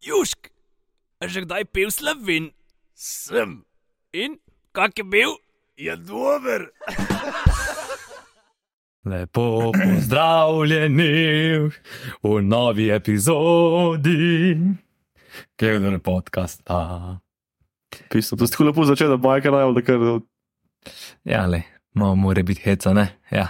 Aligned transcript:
Južk, 0.00 0.48
že 1.20 1.44
kdaj 1.44 1.68
pil 1.76 1.92
slovin? 1.92 2.56
Sem, 2.96 3.68
In 4.16 4.40
kak 4.72 4.96
je 4.96 5.04
bil? 5.04 5.36
je 5.76 5.92
dober. 5.96 6.72
Lepo 9.10 9.72
pozdravljeni 9.72 11.12
v 12.22 12.42
novi 12.42 12.90
epizodi, 12.92 14.56
Kevdor 15.56 16.00
podcasta. 16.00 17.20
Pisno, 18.08 18.36
to 18.36 18.46
si 18.46 18.52
tako 18.52 18.64
lepo 18.64 18.84
začel, 18.84 19.08
da 19.08 19.16
bojka 19.16 19.50
najbolj, 19.52 19.74
da 19.74 19.82
kar. 19.84 20.00
Ja, 21.24 21.46
le, 21.46 21.62
malo 21.92 22.16
mora 22.16 22.42
biti 22.42 22.60
heca, 22.64 22.92
ne? 22.92 23.08
Ja. 23.30 23.48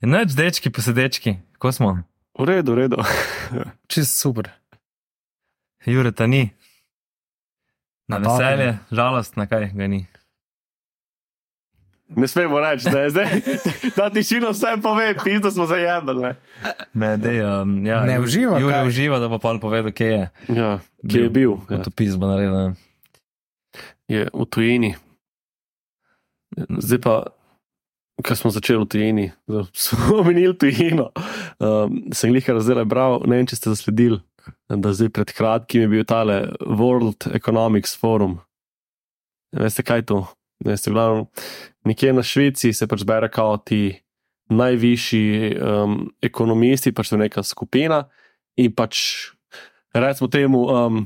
Je 0.00 0.08
Noč, 0.08 0.36
dečki, 0.36 0.72
posedečki, 0.72 1.36
ko 1.58 1.72
smo? 1.72 1.98
V 2.34 2.44
redu, 2.44 2.72
v 2.72 2.78
redu. 2.78 2.96
Čist 3.90 4.18
super. 4.18 4.50
Jureta 5.86 6.26
ni. 6.26 6.50
Na 8.04 8.18
veselje, 8.18 8.78
žalost, 8.90 9.36
na 9.36 9.46
kaj 9.46 9.70
ga 9.70 9.86
ni. 9.86 10.04
Ne 12.08 12.28
smemo 12.28 12.60
reči, 12.60 12.90
da 12.90 13.00
je 13.00 13.10
zdaj. 13.10 13.28
Ta 13.96 14.10
tišina 14.10 14.50
vse 14.50 14.76
pove, 14.82 15.14
pisno 15.24 15.50
smo 15.50 15.66
zajemali. 15.66 16.34
ne. 16.92 17.16
Dej, 17.16 17.40
um, 17.42 17.86
ja, 17.86 18.04
Ne 18.04 18.20
uživa, 18.20 18.58
Jure 18.58 18.74
kaj? 18.74 18.86
uživa, 18.86 19.18
da 19.18 19.28
bo 19.28 19.38
pa 19.38 19.54
povedal, 19.56 19.88
kje 19.90 20.06
je. 20.06 20.24
Ja, 20.50 20.78
kje 21.00 21.22
je 21.22 21.30
bil? 21.30 21.56
Ja, 21.70 21.80
Utopis 21.80 22.16
bo 22.16 22.28
naredil. 22.28 22.76
je 24.08 24.28
v 24.28 24.44
tujini. 24.44 24.92
Zdaj 26.58 27.00
pa, 27.00 27.14
ko 28.22 28.36
smo 28.38 28.50
začeli 28.54 28.84
v 28.84 28.88
tujini, 28.88 29.26
smo 29.72 30.16
omenili 30.22 30.54
tujino, 30.58 31.10
um, 31.58 31.98
sem 32.14 32.34
jih 32.34 32.48
razdela 32.54 32.84
bral, 32.86 33.22
ne 33.26 33.40
vem, 33.40 33.48
če 33.50 33.58
ste 33.58 33.74
zasledili, 33.74 34.20
da 34.68 34.92
zdaj 34.94 35.10
pred 35.14 35.32
kratkim 35.34 35.84
je 35.84 35.90
bil 35.90 36.06
tale 36.06 36.54
World 36.60 37.26
Economics 37.34 37.96
Forum. 37.98 38.38
Veste, 39.54 39.82
kaj 39.86 40.02
je 40.02 40.08
to? 40.12 40.20
Veste, 40.64 40.90
v 40.90 40.96
glavnem, 40.96 41.26
nekje 41.88 42.12
na 42.14 42.22
Švici 42.22 42.72
se 42.72 42.86
pač 42.86 43.02
zbere 43.02 43.28
kao 43.32 43.56
ti 43.58 43.98
najvišji 44.52 45.56
um, 45.56 45.98
ekonomisti, 46.22 46.92
pač 46.94 47.10
to 47.10 47.16
je 47.16 47.24
neka 47.24 47.42
skupina 47.42 48.04
in 48.60 48.72
pač 48.76 49.00
recimo 49.94 50.28
temu 50.30 50.64
um, 50.68 51.04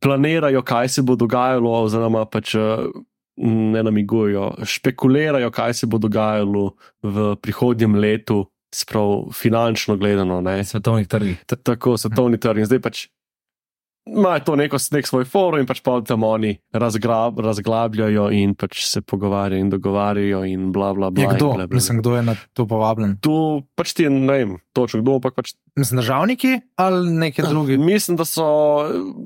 planirajo, 0.00 0.62
kaj 0.62 0.88
se 0.88 1.02
bo 1.02 1.16
dogajalo, 1.18 1.72
oziroma 1.84 2.24
pač 2.30 2.54
ne 3.40 3.82
namigujejo, 3.82 4.50
špekulirajo, 4.64 5.50
kaj 5.50 5.74
se 5.74 5.86
bo 5.86 5.98
dogajalo 5.98 6.74
v 7.02 7.36
prihodnjem 7.42 7.94
letu, 7.94 8.44
sprav 8.74 9.32
finančno 9.34 9.96
gledano. 9.96 10.40
Ne? 10.40 10.64
Svetovnih 10.64 11.08
trgih. 11.08 11.38
T- 11.46 11.56
Tako 11.56 11.96
svetovni 11.98 12.38
trg 12.38 12.62
in 12.62 12.68
zdaj 12.68 12.80
pač. 12.80 13.06
Imajo 14.06 14.40
to 14.40 14.56
neko, 14.56 14.78
nek 14.92 15.06
svoj 15.06 15.24
forum 15.28 15.60
in 15.60 15.66
pač 15.68 15.82
pa 15.84 15.98
tam 16.00 16.24
oni 16.24 16.54
razgrab, 16.72 17.38
razglabljajo 17.44 18.30
in 18.32 18.54
pač 18.58 18.80
se 18.88 19.02
pogovarjajo 19.04 19.60
in 19.60 19.68
dogovarjajo 19.70 20.40
in 20.48 20.70
bla 20.72 20.94
bla 20.96 21.10
bla. 21.10 21.22
Je 21.22 21.36
kdo? 21.36 21.52
bla, 21.52 21.66
bla. 21.66 21.74
Mislim, 21.76 22.00
kdo 22.00 22.16
je 22.16 22.22
na 22.22 22.34
to 22.56 22.66
povabljen? 22.66 23.18
Tu 23.22 23.34
pač 23.76 23.92
ti 23.94 24.08
ne 24.08 24.32
vem, 24.32 24.56
točno 24.72 25.02
kdo, 25.02 25.18
ampak 25.20 25.36
pač 25.36 25.52
Mislim, 25.78 26.00
državniki 26.00 26.60
ali 26.80 27.12
neki 27.12 27.42
drugi? 27.42 27.78
Mislim, 27.78 28.16
da 28.16 28.24
so, 28.24 28.48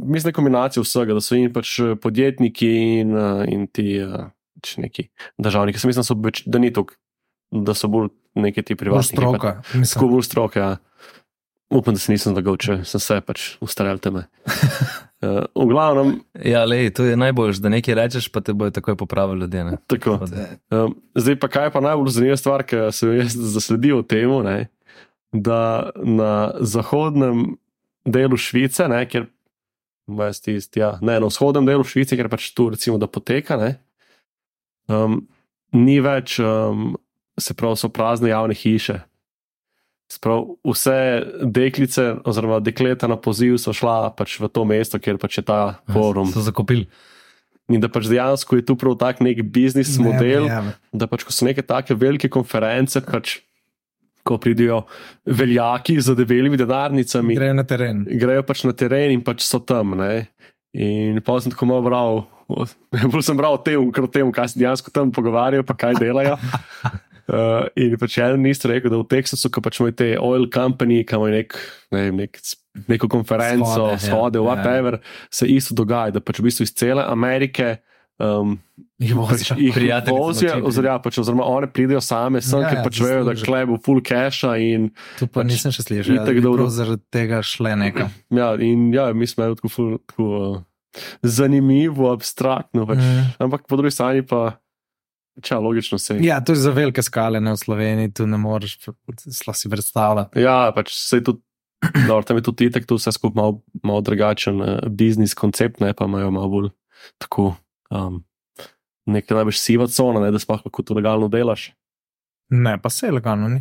mislim, 0.05 0.29
da 0.29 0.35
je 0.35 0.39
kombinacija 0.41 0.83
vsega, 0.83 1.15
da 1.15 1.23
so 1.25 1.39
in 1.39 1.53
pač 1.55 1.79
eh, 1.81 1.95
podjetniki 1.97 2.73
in, 3.01 3.15
eh, 3.17 3.45
in 3.55 3.67
ti 3.71 3.95
eh, 4.03 4.27
pač 4.59 4.77
neki 4.83 5.09
državniki. 5.39 5.79
Jaz 5.79 5.87
mislim, 5.89 6.03
da, 6.03 6.11
so, 6.11 6.45
da 6.51 6.59
ni 6.59 6.73
to, 6.73 6.85
da 7.51 7.75
so 7.79 7.89
bolj 7.89 8.11
neki 8.35 8.63
ti 8.63 8.75
Bolj 8.75 8.83
privatniki. 8.83 9.17
stroka. 9.17 9.55
Tako 9.63 9.79
Mislim, 9.79 10.11
bolj 10.11 10.27
stroke. 10.29 10.59
Ja. 10.61 10.77
Upam, 11.75 11.95
da 11.95 12.01
se 12.01 12.13
nisem 12.13 12.37
če 12.39 12.77
sem 12.87 13.03
se 13.03 13.17
pač 13.27 13.45
ustrelil 13.65 13.99
teme. 13.99 14.25
Uh, 14.47 15.43
v 15.65 15.67
glavnem, 15.73 16.13
Ja, 16.47 16.63
le, 16.69 16.87
to 16.95 17.07
je 17.09 17.17
najboljš, 17.19 17.59
da 17.65 17.73
nekaj 17.73 17.97
rečeš, 17.99 18.29
pa 18.31 18.43
te 18.45 18.55
bojo 18.55 18.71
takoj 18.75 18.97
popravili 19.01 19.41
ljudje. 19.43 19.65
ne. 19.65 19.79
tako. 19.91 20.21
Um, 20.71 20.95
zdaj 21.19 21.39
pa 21.43 21.49
kaj 21.51 21.67
je 21.67 21.75
pa 21.75 21.83
najbolj 21.83 22.15
zanimiva 22.15 22.37
stvar, 22.39 22.63
ki 22.63 22.87
sem 22.95 23.11
jo 23.11 23.19
jaz 23.19 23.35
zasledil 23.57 24.05
temu, 24.07 24.43
ne, 24.47 24.69
da 25.33 25.91
na 25.99 26.53
zahodnem 26.61 27.57
delu 28.07 28.39
Švice, 28.39 28.87
ne, 28.89 29.03
kjer 29.09 29.27
imajo 30.07 30.37
tisti, 30.45 30.81
ja, 30.81 30.95
ne, 31.03 31.19
na 31.19 31.27
vzhodnem 31.27 31.67
delu 31.67 31.87
Švice, 31.87 32.15
kjer 32.15 32.31
pač 32.31 32.53
tu 32.55 32.69
recimo 32.71 33.01
da 33.03 33.11
poteka, 33.11 33.59
ne, 33.59 33.73
um, 34.87 35.25
ni 35.75 35.99
več, 36.05 36.39
um, 36.39 36.93
se 37.41 37.57
pravi, 37.59 37.81
so 37.83 37.91
prazne 37.91 38.31
javne 38.31 38.55
hiše. 38.55 39.01
Sprav, 40.13 40.45
vse 40.69 40.95
deklice, 41.49 42.03
oziroma 42.29 42.61
dekleta 42.61 43.09
na 43.09 43.17
poziv 43.17 43.57
so 43.59 43.73
šla 43.73 44.13
pač 44.17 44.37
v 44.41 44.51
to 44.53 44.65
mesto, 44.69 45.01
kjer 45.01 45.17
pač 45.19 45.41
je 45.41 45.45
ta 45.49 45.81
forum. 45.91 46.29
So 46.31 46.45
zakopili. 46.45 46.87
In 47.73 47.81
da 47.81 47.89
pač 47.89 48.11
dejansko 48.13 48.59
je 48.61 48.67
tu 48.69 48.77
prav 48.77 48.99
tak 49.01 49.23
nek 49.25 49.41
biznis 49.49 49.95
ne, 49.97 50.05
model, 50.05 50.45
ne, 50.51 50.75
da 50.93 51.09
pač 51.09 51.25
ko 51.25 51.33
so 51.33 51.49
neke 51.49 51.65
take 51.65 51.97
velike 51.97 52.29
konference, 52.29 53.01
pač 53.01 53.39
ko 54.25 54.37
pridijo 54.41 54.83
veljaki 55.25 55.97
z 56.01 56.15
debelimi 56.17 56.57
denarnicami, 56.61 57.37
Grejo 57.37 57.57
na 57.57 57.65
teren. 57.65 58.05
grejo 58.09 58.45
pač 58.45 58.65
na 58.69 58.73
teren 58.77 59.13
in 59.13 59.25
pač 59.25 59.45
so 59.45 59.61
tam. 59.61 59.97
Ne? 60.01 60.27
In 60.77 61.21
pa 61.25 61.37
sem 61.41 61.53
tako 61.53 61.69
malo 61.71 61.85
bral, 61.89 62.23
bolj 63.13 63.25
sem 63.25 63.37
bral 63.37 63.57
o 63.57 63.61
tem, 63.61 63.81
o 63.81 64.09
tem, 64.09 64.29
kaj 64.33 64.53
se 64.53 64.61
dejansko 64.61 64.93
tam 64.93 65.13
pogovarjajo, 65.13 65.65
pa 65.65 65.77
kaj 65.77 65.97
delajo. 66.01 66.37
Uh, 67.25 67.65
in 67.81 67.95
pač 67.97 68.19
en 68.21 68.37
minister 68.37 68.69
rekel, 68.69 68.91
da 68.93 68.99
v 69.01 69.07
Teksasu, 69.09 69.49
ko 69.49 69.63
pač 69.65 69.79
imajo 69.81 69.97
te 69.97 70.11
oil 70.21 70.45
company, 70.53 71.01
ki 71.09 71.17
imajo 71.17 71.33
nek, 71.33 71.57
ne 71.95 72.03
vem, 72.03 72.19
nek, 72.25 72.37
neko 72.91 73.09
konferenco, 73.09 73.71
Shode, 73.71 73.97
ja. 73.97 74.03
shode, 74.03 74.39
Ja. 74.43 74.45
whatever, 74.45 74.99
se 75.33 75.49
isto 75.49 75.73
dogaja, 75.79 76.13
da 76.19 76.21
pač 76.21 76.43
v 76.43 76.51
bistvu 76.51 76.67
iz 76.69 76.75
cele 76.77 77.01
Amerike. 77.01 77.79
Um, 78.23 78.59
Jih 79.03 79.17
pač 79.17 79.49
vozijo. 79.51 79.57
Prijateljice 79.75 80.21
vozijo, 80.21 80.59
oziroma, 80.69 80.93
ja, 80.93 80.99
pač, 81.03 81.17
oziroma 81.19 81.47
one 81.51 81.67
pridejo 81.67 82.03
same, 82.05 82.39
sem, 82.45 82.61
Ja, 82.63 82.69
ker 82.71 82.79
ja, 82.79 82.85
pač 82.85 83.01
vejo, 83.03 83.25
da 83.27 83.35
kleb 83.35 83.73
v 83.73 83.79
full 83.83 84.05
cache 84.07 84.53
Tu 85.19 85.27
pa 85.27 85.41
pač 85.41 85.49
nisem 85.51 85.73
še 85.75 85.83
slišal, 85.83 86.21
itak 86.21 86.29
da 86.29 86.37
bi 86.37 86.45
dobro. 86.45 86.69
prav 86.69 86.77
zaradi 86.77 87.03
tega 87.11 87.41
šle 87.43 87.73
nekam. 87.81 88.13
Ja, 88.39 88.53
in 88.61 88.93
ja, 88.95 89.09
mi 89.17 89.27
smo 89.27 89.49
tako, 89.57 89.73
ful, 89.73 89.91
tako 90.07 90.29
uh, 90.31 90.63
zanimivo, 91.27 92.13
abstraktno. 92.13 92.87
Pač. 92.87 93.03
Mm. 93.03 93.33
Ampak 93.49 93.67
po 93.67 93.77
drugi 93.81 93.95
strani 93.95 94.23
pa, 94.23 94.59
če 95.43 95.57
logično 95.59 95.99
se. 95.99 96.19
Ja, 96.23 96.41
to 96.45 96.53
je 96.53 96.63
za 96.63 96.71
velike 96.71 97.03
skale, 97.03 97.41
ne 97.41 97.55
v 97.55 97.61
Sloveniji, 97.61 98.13
tu 98.15 98.27
ne 98.27 98.39
moreš 98.39 98.79
si 99.55 99.71
predstavljati. 99.71 100.41
Ja, 100.41 100.73
pač 100.75 100.95
se 100.95 101.23
tudi. 101.25 101.43
Dobro, 102.09 102.23
tam 102.25 102.39
je 102.41 102.47
tudi 102.47 102.65
itek, 102.71 102.87
tu 102.89 102.97
vse 102.97 103.13
skupaj 103.13 103.37
malo, 103.37 103.59
malo 103.85 104.01
drugačen 104.01 104.61
uh, 104.63 104.79
biznis 104.89 105.35
koncept, 105.37 105.83
ne 105.85 105.93
pa 105.93 106.07
imajo 106.09 106.31
malo 106.33 106.49
bolj 106.49 106.71
tako. 107.21 107.55
Um, 107.91 108.23
Nekaj 109.05 109.37
najbolj 109.37 109.59
siva 109.61 109.85
cona, 109.93 110.23
ne, 110.23 110.31
da 110.33 110.41
sploh 110.41 110.63
lahko 110.65 110.81
tu 110.81 110.95
legalno 110.97 111.29
delaš. 111.29 111.75
Ne, 112.57 112.79
pa 112.81 112.89
se 112.89 113.11
legalno 113.13 113.51
ni. 113.53 113.61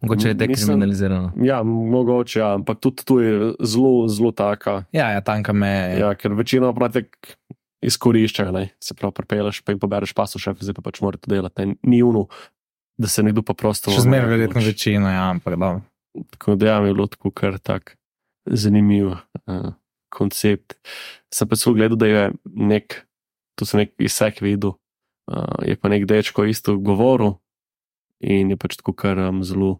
Mogoče 0.00 0.28
je 0.28 0.34
Mislim- 0.34 0.48
dekriminalizirano. 0.48 1.32
Ja, 1.42 1.62
mogoče, 1.66 2.38
ja, 2.38 2.52
ampak 2.54 2.78
tudi 2.80 3.04
tu 3.04 3.18
je 3.20 3.54
zelo, 3.58 4.06
zelo 4.08 4.30
taka. 4.30 4.84
Ja, 4.92 5.10
ja 5.10 5.20
tanka 5.20 5.52
meja. 5.52 5.98
Ja, 5.98 6.14
ker 6.14 6.32
večino 6.38 6.70
pratek 6.74 7.16
izkoriščajo, 7.84 8.52
ne. 8.52 8.68
se 8.82 8.94
pravi, 8.94 9.14
prepeleš 9.14 9.60
pa 9.62 9.72
jim 9.72 9.80
pobereš 9.82 10.14
pasošef, 10.16 10.58
zdaj 10.64 10.78
pa 10.78 10.84
pač 10.88 11.00
moraš 11.04 11.22
to 11.24 11.32
delati. 11.32 11.66
Ne. 11.66 11.76
Ni 11.86 12.02
uno, 12.02 12.26
da 12.98 13.10
se 13.10 13.22
nekdo 13.22 13.44
pa 13.46 13.54
prosto. 13.54 13.92
Še 13.94 14.06
zmeraj 14.06 14.32
verjetno 14.34 14.64
večina, 14.64 15.14
ja, 15.14 15.28
ampak 15.30 15.58
da. 15.60 15.72
Tako 16.34 16.56
da 16.58 16.72
ja, 16.72 16.78
je 16.82 16.94
bilo 16.94 17.06
tako 17.06 17.30
kar 17.30 17.58
tak 17.62 17.94
zanimiv 18.48 19.12
uh, 19.14 19.72
koncept. 20.14 20.78
Sem 21.34 21.48
pa 21.48 21.58
celo 21.60 21.76
gledal, 21.78 22.00
da 22.00 22.10
je 22.10 22.22
nek, 22.44 23.02
tu 23.58 23.68
sem 23.68 23.84
nek 23.84 23.94
izsek 24.02 24.42
videl, 24.42 24.74
uh, 25.30 25.60
je 25.62 25.78
pa 25.78 25.92
nek 25.92 26.08
dečko 26.10 26.48
isto 26.48 26.78
govoril 26.80 27.36
in 28.18 28.50
je 28.50 28.58
pač 28.58 28.74
tako 28.80 28.96
kar 28.98 29.20
um, 29.28 29.44
zelo 29.46 29.76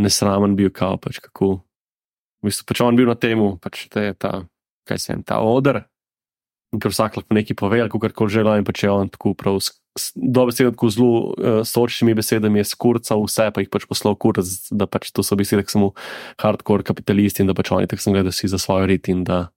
nesramen 0.00 0.56
bil, 0.58 0.72
kao 0.74 0.98
pač 0.98 1.20
kako. 1.22 1.60
V 2.40 2.48
bistvu 2.48 2.66
pač 2.66 2.80
on 2.82 2.96
bil 2.96 3.06
na 3.06 3.14
temu, 3.20 3.52
pač 3.62 3.84
te, 3.92 4.10
ta, 4.18 4.40
kaj 4.88 4.98
se 4.98 5.12
jim, 5.12 5.22
ta 5.22 5.38
odr. 5.44 5.84
In 6.70 6.78
ker 6.78 6.92
vsak 6.92 7.16
lahko 7.18 7.34
nekaj 7.34 7.56
pove, 7.58 7.80
ali 7.82 7.90
kar 7.90 8.12
koli 8.14 8.30
želi, 8.30 8.60
in 8.60 8.66
pač 8.66 8.84
je 8.84 8.90
on 8.90 9.08
tako 9.10 9.32
prav, 9.34 9.58
dobesedno 10.14 10.70
tako 10.70 10.90
zelo 10.94 11.08
uh, 11.10 11.62
sočnimi 11.66 12.14
besedami 12.14 12.62
je 12.62 12.68
skurcal 12.70 13.24
vse, 13.26 13.48
pa 13.50 13.64
jih 13.64 13.70
pač 13.72 13.88
poslal 13.90 14.14
kurc, 14.14 14.46
da 14.70 14.86
pač 14.86 15.10
to 15.10 15.24
so 15.26 15.38
besede 15.38 15.66
samo 15.66 15.90
hardcore 16.38 16.86
kapitalisti 16.86 17.42
in 17.42 17.50
da 17.50 17.56
pač 17.58 17.72
oni 17.74 17.90
tako 17.90 18.06
sem 18.06 18.14
gledal 18.14 18.34
si 18.34 18.50
za 18.50 18.60
svojo 18.62 18.86
rit 18.86 19.10
in 19.10 19.24
da, 19.26 19.48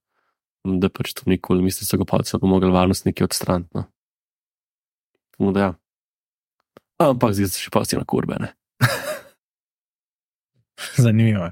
da 0.65 0.89
pač 0.89 1.13
to 1.13 1.29
nikoli, 1.29 1.61
mislim, 1.61 1.85
so 1.85 2.01
ga 2.01 2.09
pa 2.09 2.23
so 2.25 2.41
pomogli 2.41 2.73
varnostniki 2.73 3.23
odstraniti. 3.23 3.69
No. 3.77 3.85
Tako 5.37 5.53
da 5.53 5.67
ja. 5.67 5.71
Ampak 7.03 7.37
zdaj 7.37 7.53
se 7.53 7.61
še 7.61 7.73
pa 7.73 7.85
si 7.85 7.99
na 7.99 8.07
kurbe, 8.09 8.41
ne. 8.41 8.55
Zanimivo. 11.03 11.51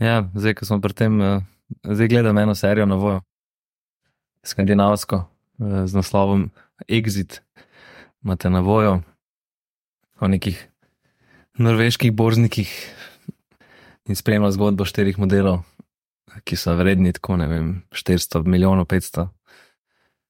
Ja, 0.00 0.28
zdaj, 0.32 0.60
ko 0.60 0.68
smo 0.68 0.80
pri 0.84 0.96
tem, 0.96 1.16
eh, 1.20 1.40
zdaj 1.84 2.08
gledam 2.08 2.38
eno 2.40 2.56
serijo 2.56 2.88
na 2.88 2.96
vojo, 3.00 3.20
skandinavsko, 4.46 5.24
eh, 5.60 5.86
z 5.86 5.94
naslovom 5.94 6.50
Exit. 6.88 7.40
Imate 8.24 8.50
na 8.50 8.60
vojo 8.60 9.02
o 10.20 10.28
nekih 10.28 10.68
norveških 11.58 12.12
borznikih 12.12 12.68
in 14.08 14.16
spremljal 14.16 14.50
zgodbo 14.52 14.84
štirih 14.84 15.18
modelov, 15.18 15.62
ki 16.44 16.56
so 16.56 16.74
vredni 16.76 17.12
tako, 17.12 17.36
ne 17.36 17.46
vem, 17.46 17.82
400 17.92 18.44
milijonov, 18.44 18.86
500. 18.86 19.28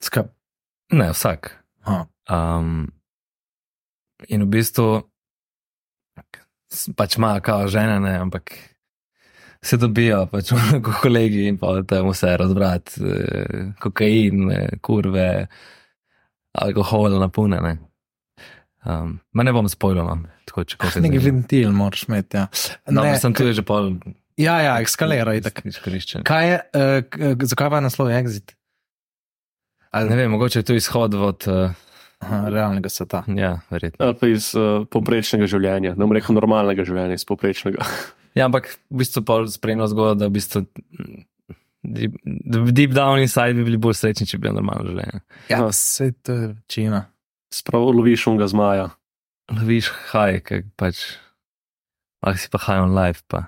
Skap. 0.03 0.35
Ne, 0.93 1.11
vsak. 1.11 1.53
Aha. 1.87 2.07
Um, 2.31 2.91
in 4.29 4.43
v 4.43 4.51
bistvu 4.59 5.11
pač 6.97 7.17
ima 7.19 7.35
kao 7.41 7.69
žene, 7.69 8.01
ne, 8.01 8.15
ampak 8.19 8.53
se 9.65 9.77
dobijo, 9.77 10.25
pač 10.33 10.53
kot 10.85 11.01
kolegi 11.03 11.47
in 11.51 11.59
pa 11.61 11.75
tam 11.89 12.11
vse 12.12 12.37
razbrati, 12.41 13.01
eh, 13.05 13.65
kokain, 13.83 14.47
eh, 14.55 14.69
kurve, 14.81 15.47
alkohol, 16.59 17.19
napune. 17.21 17.61
Ne. 17.62 17.77
Um, 18.81 19.19
ma 19.37 19.45
ne 19.45 19.53
bom 19.53 19.69
spojil, 19.69 20.01
no, 20.01 20.15
tako 20.49 20.65
če 20.65 20.79
kaj 20.81 20.95
se 20.95 21.01
Neki 21.05 21.19
ventil 21.21 21.73
moraš 21.77 22.07
imeti. 22.09 22.39
Ja, 22.41 22.47
No, 22.89 23.05
Ne, 23.05 23.19
sem 23.21 23.35
tudi 23.37 23.53
že 23.53 23.61
pol 23.62 23.99
ja, 24.41 24.55
ja 24.65 24.79
ekskalera 24.81 25.35
je 25.37 25.43
tako. 25.45 25.69
izkoriščen. 25.69 26.25
Kaj 26.25 26.49
je, 26.49 26.57
uh, 26.73 27.45
zakaj 27.45 27.69
pa 27.69 27.83
je 27.83 27.85
naslov 27.85 28.09
Exit? 28.17 28.55
Ne 29.93 30.17
vem, 30.17 30.31
mogoče 30.33 30.62
je 30.62 30.69
to 30.71 30.75
izhod 30.79 31.15
od, 31.15 31.45
uh, 31.51 31.77
Aha, 32.25 32.49
realnega 32.49 32.89
sveta. 32.89 33.25
ja, 33.37 33.59
verjetno. 33.69 34.01
Ali 34.07 34.17
pa 34.17 34.27
iz 34.33 34.55
uh, 34.57 34.87
poprečnega 34.89 35.45
življenja, 35.51 35.93
ne 35.93 36.01
bom 36.07 36.17
rekel 36.17 36.37
normalnega 36.37 36.85
življenja, 36.85 37.21
iz 37.21 37.25
poprečnega. 37.29 37.85
Ja, 38.35 38.47
ampak 38.47 38.69
v 38.87 39.00
bistvu 39.00 39.23
pa 39.23 39.41
spremljal 39.47 39.88
zgodbo, 39.88 40.15
da 40.15 40.27
v 40.27 40.35
bistvu 40.37 40.62
deep, 41.82 42.15
deep 42.71 42.93
down 42.93 43.19
inside 43.19 43.55
bi 43.55 43.65
bili 43.65 43.77
bolj 43.79 43.97
srečni, 43.97 44.27
če 44.27 44.38
bi 44.38 44.47
bilo 44.47 44.61
normalno 44.61 44.87
življenje. 44.87 45.21
Ja, 45.49 45.62
vse 45.65 46.12
to 46.21 46.32
je 46.32 46.47
večina. 46.50 47.05
Spravo 47.50 47.91
loviš 47.91 48.27
unga 48.27 48.47
zmaja. 48.47 48.91
Loviš 49.50 49.88
haj, 50.12 50.41
kaj 50.41 50.61
pač, 50.77 51.00
ali 52.21 52.38
si 52.38 52.47
pa 52.49 52.61
high 52.61 52.79
on 52.81 52.94
life, 52.94 53.25
pa 53.27 53.47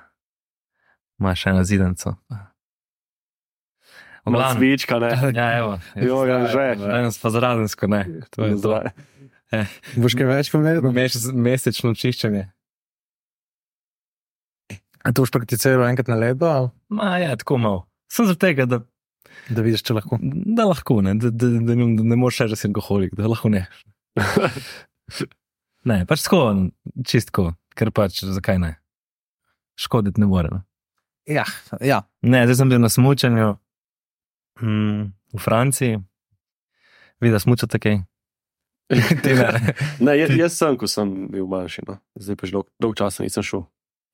imaš 1.17 1.47
eno 1.47 1.63
zidanco. 1.63 2.17
pa- 2.27 2.49
V 4.25 4.31
glavnem. 4.31 4.57
Cvička, 4.57 4.99
ne. 4.99 5.11
Ja, 5.35 5.47
evo. 5.59 5.79
Jo, 5.97 6.23
ja, 6.25 6.47
že. 6.47 6.67
Danes 6.79 7.19
pa 7.19 7.31
zravensko, 7.31 7.87
ne. 7.87 8.03
To 8.31 8.45
je 8.45 8.53
to. 8.53 8.59
Zdaj. 8.59 8.91
Boš 9.97 10.15
kaj 10.15 10.27
več 10.29 10.51
povedal? 10.51 10.79
Mesečno 11.33 11.91
čiščenje. 11.93 12.45
A 15.03 15.13
to 15.13 15.25
boš 15.25 15.33
prakticiral 15.35 15.89
enkrat 15.89 16.09
na 16.09 16.15
ali 16.15 16.71
Ma 16.89 17.19
ja, 17.19 17.37
tako 17.37 17.59
malo. 17.59 17.87
Sem 18.13 18.27
zaradi 18.27 18.41
tega, 18.41 18.67
da, 18.67 18.81
da 19.51 19.63
vidiš, 19.63 19.83
če 19.83 19.97
lahko. 19.99 20.19
da 20.23 20.67
lahko, 20.69 21.01
ne, 21.03 21.15
da, 21.15 21.31
da, 21.31 21.49
da, 21.49 21.75
ne, 21.75 21.89
da 21.97 22.05
ne 22.13 22.17
moreš 22.17 22.45
reči, 22.45 22.53
da 22.53 22.57
si 22.57 22.69
alkoholik, 22.69 23.15
da 23.19 23.31
lahko 23.31 23.51
ne. 23.53 23.67
Ne, 25.83 26.05
pač 26.07 26.23
tako, 26.23 26.71
čistko, 27.03 27.49
ker 27.75 27.91
pač 27.91 28.21
zakaj 28.23 28.61
ne. 28.63 28.77
Škoditi 29.75 30.23
ne 30.23 30.29
more. 30.31 30.53
No. 30.53 30.61
Ja, 31.27 31.43
ja. 31.83 32.05
Ne, 32.23 32.45
zdaj 32.47 32.61
sem 32.61 32.71
bil 32.71 32.79
na 32.79 32.91
smučanju 32.93 33.49
mm, 34.63 35.03
v 35.35 35.43
Franciji, 35.43 35.99
videl 37.23 37.43
smučati 37.43 37.83
kaj. 37.83 37.99
Ti 39.25 39.35
ne. 39.39 39.75
Ne, 39.99 40.15
jaz, 40.21 40.37
jaz 40.39 40.59
sem, 40.59 40.79
ko 40.79 40.87
sem 40.91 41.11
bil 41.33 41.51
manjši, 41.51 41.87
no. 41.89 41.99
zdaj 42.15 42.39
pa 42.39 42.51
že 42.51 42.59
dolg, 42.59 42.71
dolg 42.83 42.99
časa 42.99 43.27
nisem 43.27 43.47
šel. 43.47 43.67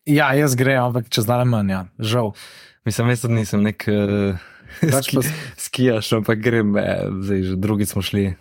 Ja, 0.08 0.32
jaz 0.34 0.56
grem, 0.58 0.80
ampak 0.82 1.10
čez 1.12 1.28
dan 1.28 1.48
manj, 1.48 1.72
ja. 1.72 1.82
žal. 1.98 2.32
Mislim, 2.88 3.12
jaz 3.12 3.24
tudi 3.24 3.36
nisem 3.36 3.62
nek 3.66 3.84
uh, 3.92 4.40
ski, 5.02 5.22
skijaš, 5.56 6.12
ampak 6.20 6.40
grem, 6.40 6.76
eh, 6.80 7.04
zdaj 7.20 7.42
že 7.42 7.56
drugi 7.56 7.86
smo 7.86 8.02
šli 8.02 8.34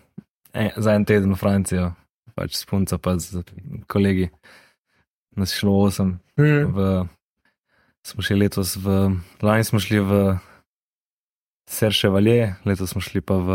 eh, 0.54 0.72
za 0.78 0.96
en 0.96 1.06
teden 1.06 1.34
v 1.34 1.40
Francijo, 1.40 1.92
pač 2.36 2.56
s 2.56 2.66
punco 2.66 2.98
pa 2.98 3.18
z 3.20 3.44
kolegi. 3.88 4.30
Nas 5.38 5.54
je 5.54 5.62
šlo 5.62 5.76
osem. 5.86 6.18
Mm. 6.40 6.74
V, 6.74 7.06
smo 8.06 8.24
šli 8.26 8.40
letos 8.48 8.78
v, 8.80 9.20
lani 9.44 9.64
smo 9.68 9.80
šli 9.80 10.00
v 10.00 10.12
Serše 11.70 12.10
Valje, 12.10 12.56
letos 12.66 12.96
smo 12.96 13.04
šli 13.04 13.22
pa 13.22 13.38
v 13.38 13.50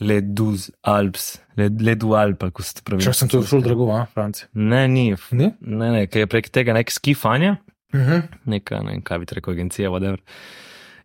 Leduz 0.00 0.70
Alps, 0.82 1.38
Led, 1.56 1.82
Ledu 1.82 2.14
Alp, 2.14 2.42
ali 2.42 2.50
kako 2.50 2.62
se 2.62 2.74
to 2.74 2.82
pravi. 2.84 3.02
Če 3.04 3.12
sem 3.12 3.28
tu 3.28 3.42
šel 3.42 3.60
drago, 3.60 3.90
a, 3.92 4.06
Franci. 4.06 4.46
Ne, 4.54 4.86
ni. 4.88 5.10
Ni? 5.30 5.50
Ne, 5.60 5.90
ne, 5.90 6.06
ker 6.06 6.20
je 6.20 6.26
prek 6.28 6.48
tega 6.48 6.72
nek 6.72 6.90
skifanje, 6.90 7.56
Mhm. 7.92 8.20
neka, 8.46 8.80
ne 8.80 8.92
vem, 8.92 9.02
kaj 9.02 9.18
bi 9.18 9.26
rekel, 9.30 9.52
agencija, 9.52 9.90
whatever. 9.90 10.18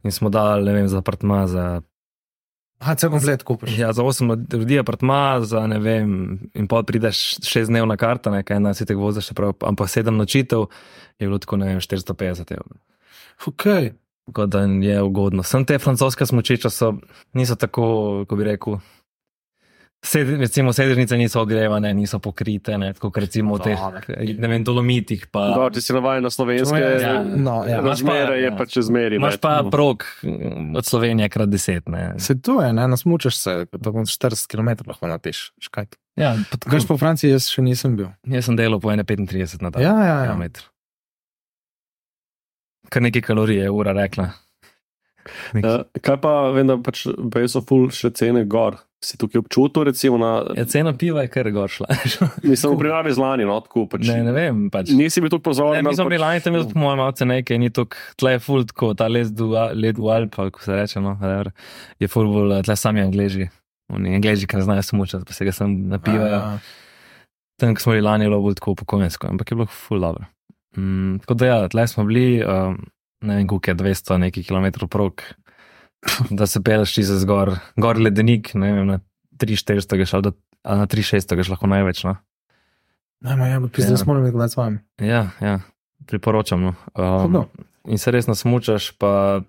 In 0.03 0.11
smo 0.11 0.29
dali, 0.29 0.63
ne 0.63 0.73
vem, 0.73 0.87
za 0.87 0.99
apartma, 0.99 1.47
za, 1.47 1.81
Aha, 2.79 2.93
cel 2.95 3.09
komplet 3.09 3.43
kupiš. 3.43 3.77
ja, 3.77 3.91
za 3.91 4.03
8 4.03 4.29
ljudi 4.53 4.79
apartma, 4.79 5.41
za 5.41 5.67
ne 5.67 5.79
vem, 5.79 6.11
in 6.53 6.67
pol 6.67 6.83
prideš 6.83 7.39
6 7.41 7.67
dnevna 7.67 7.97
karta, 7.97 8.29
nekaj 8.29 8.59
na 8.59 8.73
si 8.73 8.85
te 8.85 8.93
voziš, 8.93 9.33
prav, 9.33 9.55
ampak 9.61 9.87
7 9.89 10.13
nočitev 10.13 10.67
je 11.19 11.27
bilo 11.27 11.39
tako, 11.39 11.57
ne 11.57 11.65
vem, 11.67 11.79
450 11.79 12.51
evrov. 12.51 12.77
Ok. 13.47 13.65
Tako 14.25 14.45
da 14.45 14.59
je 14.59 15.01
ugodno. 15.01 15.43
Sem 15.43 15.65
te 15.65 15.77
francoske 15.79 16.25
smočiče 16.25 16.69
so, 16.69 16.93
niso 17.33 17.55
tako, 17.55 17.85
kako 18.25 18.35
bi 18.35 18.43
rekel. 18.43 18.79
Sed, 20.05 20.29
recimo 20.37 20.73
sedežnice 20.73 21.17
niso 21.17 21.41
ogrevane, 21.41 21.89
niso 21.93 22.19
pokrite, 22.19 22.77
ne, 22.77 22.91
tako 22.93 23.09
kot 23.09 23.23
recimo 23.23 23.55
v 23.55 23.63
teh, 23.63 23.79
ne 24.37 24.47
vem, 24.51 24.61
dolomitih. 24.63 25.23
Pa, 25.33 25.47
No, 25.57 25.63
če 25.73 25.81
si 25.81 25.95
navaden 25.95 26.27
na 26.27 26.29
slovenske, 26.29 26.77
Ja. 27.01 27.23
No, 27.23 27.63
ja. 27.65 27.79
razmere 27.81 28.37
je 28.37 28.45
ja. 28.45 28.51
pač 28.57 28.75
čezmeri. 28.77 29.17
Imaš 29.17 29.39
ne. 29.39 29.41
pa 29.41 29.53
prog 29.71 30.05
od 30.77 30.85
Slovenije 30.85 31.29
krat 31.33 31.49
deset. 31.49 31.89
Ne. 31.89 32.13
Se 32.21 32.37
to 32.37 32.59
je, 32.61 32.69
ne, 32.73 32.85
nasmučaš 32.87 33.37
se, 33.37 33.55
tako 33.71 34.05
40 34.05 34.45
km 34.45 34.85
lahko 34.85 35.09
nateš. 35.09 35.49
Škaj. 35.59 35.89
Ja, 36.21 36.35
Greš 36.65 36.85
po 36.87 36.97
Franciji, 37.01 37.33
jaz 37.33 37.49
še 37.49 37.65
nisem 37.65 37.97
bil. 37.97 38.13
jaz 38.29 38.45
sem 38.45 38.55
delal 38.55 38.77
po 38.79 38.93
1,35 38.93 39.61
na 39.65 39.73
dan. 39.73 39.81
Ja, 39.81 39.95
ja, 39.97 40.05
ja. 40.05 40.21
kilometer. 40.29 40.69
Kar 42.87 43.01
nekaj 43.01 43.21
kalorij 43.23 43.57
je 43.57 43.69
ura 43.71 43.93
rekla. 43.93 44.31
Nekaj- 45.53 45.75
Uh, 45.75 46.01
kaj 46.01 46.17
pa, 46.17 46.51
vem, 46.51 46.67
da 46.67 46.77
pač 46.77 47.07
so 47.47 47.61
ful 47.61 47.87
še 47.89 48.11
cene 48.11 48.43
gor. 48.45 48.77
Si 49.01 49.17
tukaj 49.17 49.39
občutil, 49.39 49.83
recimo, 49.83 50.17
na, 50.17 50.29
Ja, 50.55 50.65
cena 50.65 50.93
piva 50.93 51.21
je 51.21 51.29
kar 51.29 51.49
gor 51.51 51.69
šla. 51.69 51.85
mislim, 52.43 52.73
v 52.73 52.79
primerjavi 52.79 53.11
z 53.11 53.17
lani, 53.17 53.45
no, 53.45 53.57
tako 53.59 53.85
pač. 53.87 54.05
ne, 54.07 54.23
ne 54.23 54.31
vem. 54.31 54.69
Pač. 54.69 54.89
Nisi 54.91 55.21
bil 55.21 55.29
tako 55.29 55.43
pozoren. 55.43 55.81
Ne, 55.81 55.91
smo 55.91 56.05
pač- 56.05 56.09
bili 56.09 56.21
lani 56.21 56.41
tam, 56.41 56.57
po 56.63 56.79
mojem, 56.79 56.97
malce 56.97 57.25
nekaj, 57.25 57.57
ni 57.57 57.69
tako, 57.69 57.97
tle 58.15 58.31
je 58.31 58.39
full, 58.39 58.65
tako 58.65 58.93
ta 58.93 59.05
led 59.07 59.33
v 59.35 59.53
Alp, 60.09 60.39
ali 60.39 60.49
kako 60.49 60.61
se 60.61 60.73
reče, 60.73 61.01
no, 61.01 61.13
whatever, 61.15 61.51
je 61.99 62.07
full, 62.07 62.25
bolj, 62.27 62.61
tle 62.63 62.75
sami 62.75 63.01
angliži. 63.01 63.49
Oni 63.87 64.15
angliži, 64.15 64.47
ki 64.47 64.57
ne 64.57 64.63
znajo 64.63 64.81
smučati, 64.83 65.25
pa 65.25 65.33
se 65.33 65.45
ga 65.45 65.53
sem 65.53 65.69
napivajo. 65.87 66.57
Tam, 67.55 67.73
ko 67.73 67.81
smo 67.81 67.93
bili 67.93 68.01
lani, 68.03 68.25
je 68.25 68.29
bilo 68.29 68.41
bolj 68.41 68.57
tako 68.57 68.73
pokojninsko, 68.75 69.27
ampak 69.27 69.45
je 69.47 69.55
bilo 69.55 69.67
full 69.67 70.01
dobro. 70.01 70.25
Mm, 70.77 71.17
tako 71.23 71.33
da 71.33 71.45
ja, 71.45 71.57
tle 71.71 71.87
smo 71.87 72.05
bili, 72.05 72.43
um, 72.43 72.77
ne 73.21 73.35
vem, 73.35 73.47
koliko 73.47 73.71
je 73.71 73.75
200 73.75 74.17
nekaj 74.17 74.43
kilometrov 74.43 74.89
prog, 74.91 75.21
da 76.29 76.47
se 76.47 76.63
peleš 76.63 76.93
čez 76.93 77.11
zgor, 77.23 77.55
gor 77.77 77.97
ledenik, 77.97 78.53
ne 78.53 78.73
vem, 78.73 78.87
na 78.87 78.99
3-400 79.39 79.97
ga 79.97 80.05
šel, 80.05 80.21
da, 80.21 80.31
na 80.63 80.87
3-600 80.87 81.35
ga 81.35 81.43
šel 81.47 81.55
lahko 81.55 81.67
največ, 81.71 82.03
no. 82.03 82.15
Najma, 83.25 83.47
ja, 83.47 83.59
pizda, 83.71 83.89
Ja. 83.89 83.93
jaz 83.95 84.05
moram 84.05 84.23
biti 84.23 84.49
z 84.49 84.57
vami. 84.57 84.79
Ja, 85.01 85.29
ja, 85.41 85.59
priporočam. 86.05 86.61
No. 86.61 86.73
Um, 86.93 87.21
Hudo. 87.21 87.45
in 87.87 87.97
se 87.97 88.11
res 88.11 88.27
nasmučaš, 88.27 88.91
pa 88.99 89.41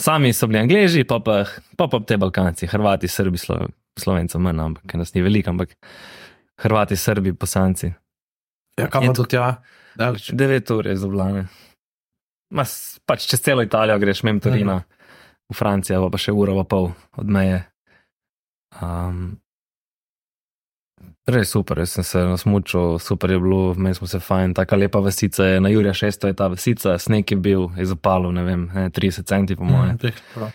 sami 0.00 0.32
so 0.32 0.46
bili 0.46 0.58
angliži, 0.58 1.04
pa 1.04 1.20
pa, 1.24 1.44
pa, 1.76 1.86
pa 1.88 2.00
te 2.00 2.16
Balkanci, 2.16 2.66
Hrvati, 2.66 3.08
Srbi, 3.08 3.38
Slo, 3.38 3.66
Slovenci, 3.98 4.38
manj, 4.38 4.60
ampak 4.60 4.94
nas 4.94 5.14
ni 5.14 5.22
veliko, 5.22 5.50
ampak 5.50 5.76
Hrvati, 6.60 6.96
Srbi, 6.96 7.32
Bosanci. 7.32 7.92
Ja, 8.78 8.86
kam 8.88 9.02
Je 9.02 9.12
to 9.12 9.24
tja? 9.24 9.62
Daleč. 9.96 10.30
9 10.32 10.70
ur 10.70 10.86
je. 10.86 10.96
Ma, 12.50 12.64
s- 12.64 12.98
pač 13.06 13.26
čez 13.26 13.40
celo 13.40 13.62
Italijo 13.62 13.98
greš, 13.98 14.22
mem 14.22 14.40
Torina, 14.40 14.84
v 15.50 15.54
Francijo, 15.54 16.10
pa 16.10 16.18
še 16.18 16.32
uro 16.32 16.54
pa 16.58 16.64
pol 16.64 16.92
od 17.18 17.26
meje. 17.26 17.66
Um, 18.82 19.38
res 21.26 21.50
super, 21.50 21.78
jaz 21.78 21.90
sem 21.94 22.04
se 22.04 22.18
nasmučil, 22.26 22.98
super 22.98 23.30
je 23.30 23.38
bilo, 23.38 23.72
vmes 23.74 23.98
smo 23.98 24.06
se 24.06 24.18
fajn, 24.18 24.54
taka 24.54 24.76
lepa 24.76 24.98
vasica 24.98 25.44
je, 25.46 25.60
na 25.60 25.68
Jurija 25.68 25.92
600 25.94 26.26
je 26.26 26.34
ta 26.34 26.48
vasica, 26.48 26.98
sneg 26.98 27.30
je 27.30 27.36
bil, 27.36 27.68
je 27.76 27.86
zapalil, 27.86 28.32
ne 28.32 28.42
vem, 28.42 28.66
ne, 28.74 28.90
30 28.90 29.26
centi 29.26 29.56
po 29.56 29.64
moje. 29.64 29.92
Mm, 29.94 29.98
teh, 29.98 30.14
prav. 30.34 30.50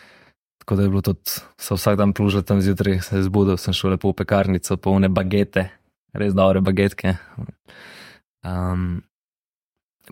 Tako 0.63 0.75
da 0.75 0.83
je 0.83 0.89
bilo 0.89 1.01
tudi, 1.01 1.31
se 1.59 1.75
vsak 1.75 1.95
dan 1.95 2.11
plužil 2.13 2.41
tam 2.43 2.59
zjutraj, 2.61 2.99
se 3.01 3.21
zbudil, 3.23 3.57
sem 3.57 3.73
šel 3.73 3.95
lepo 3.95 4.09
v 4.11 4.19
pekarnico, 4.23 4.75
polne 4.77 5.07
bagete, 5.11 5.69
res 6.13 6.33
dobre 6.33 6.59
bagetke. 6.61 7.15
Um, 8.45 9.01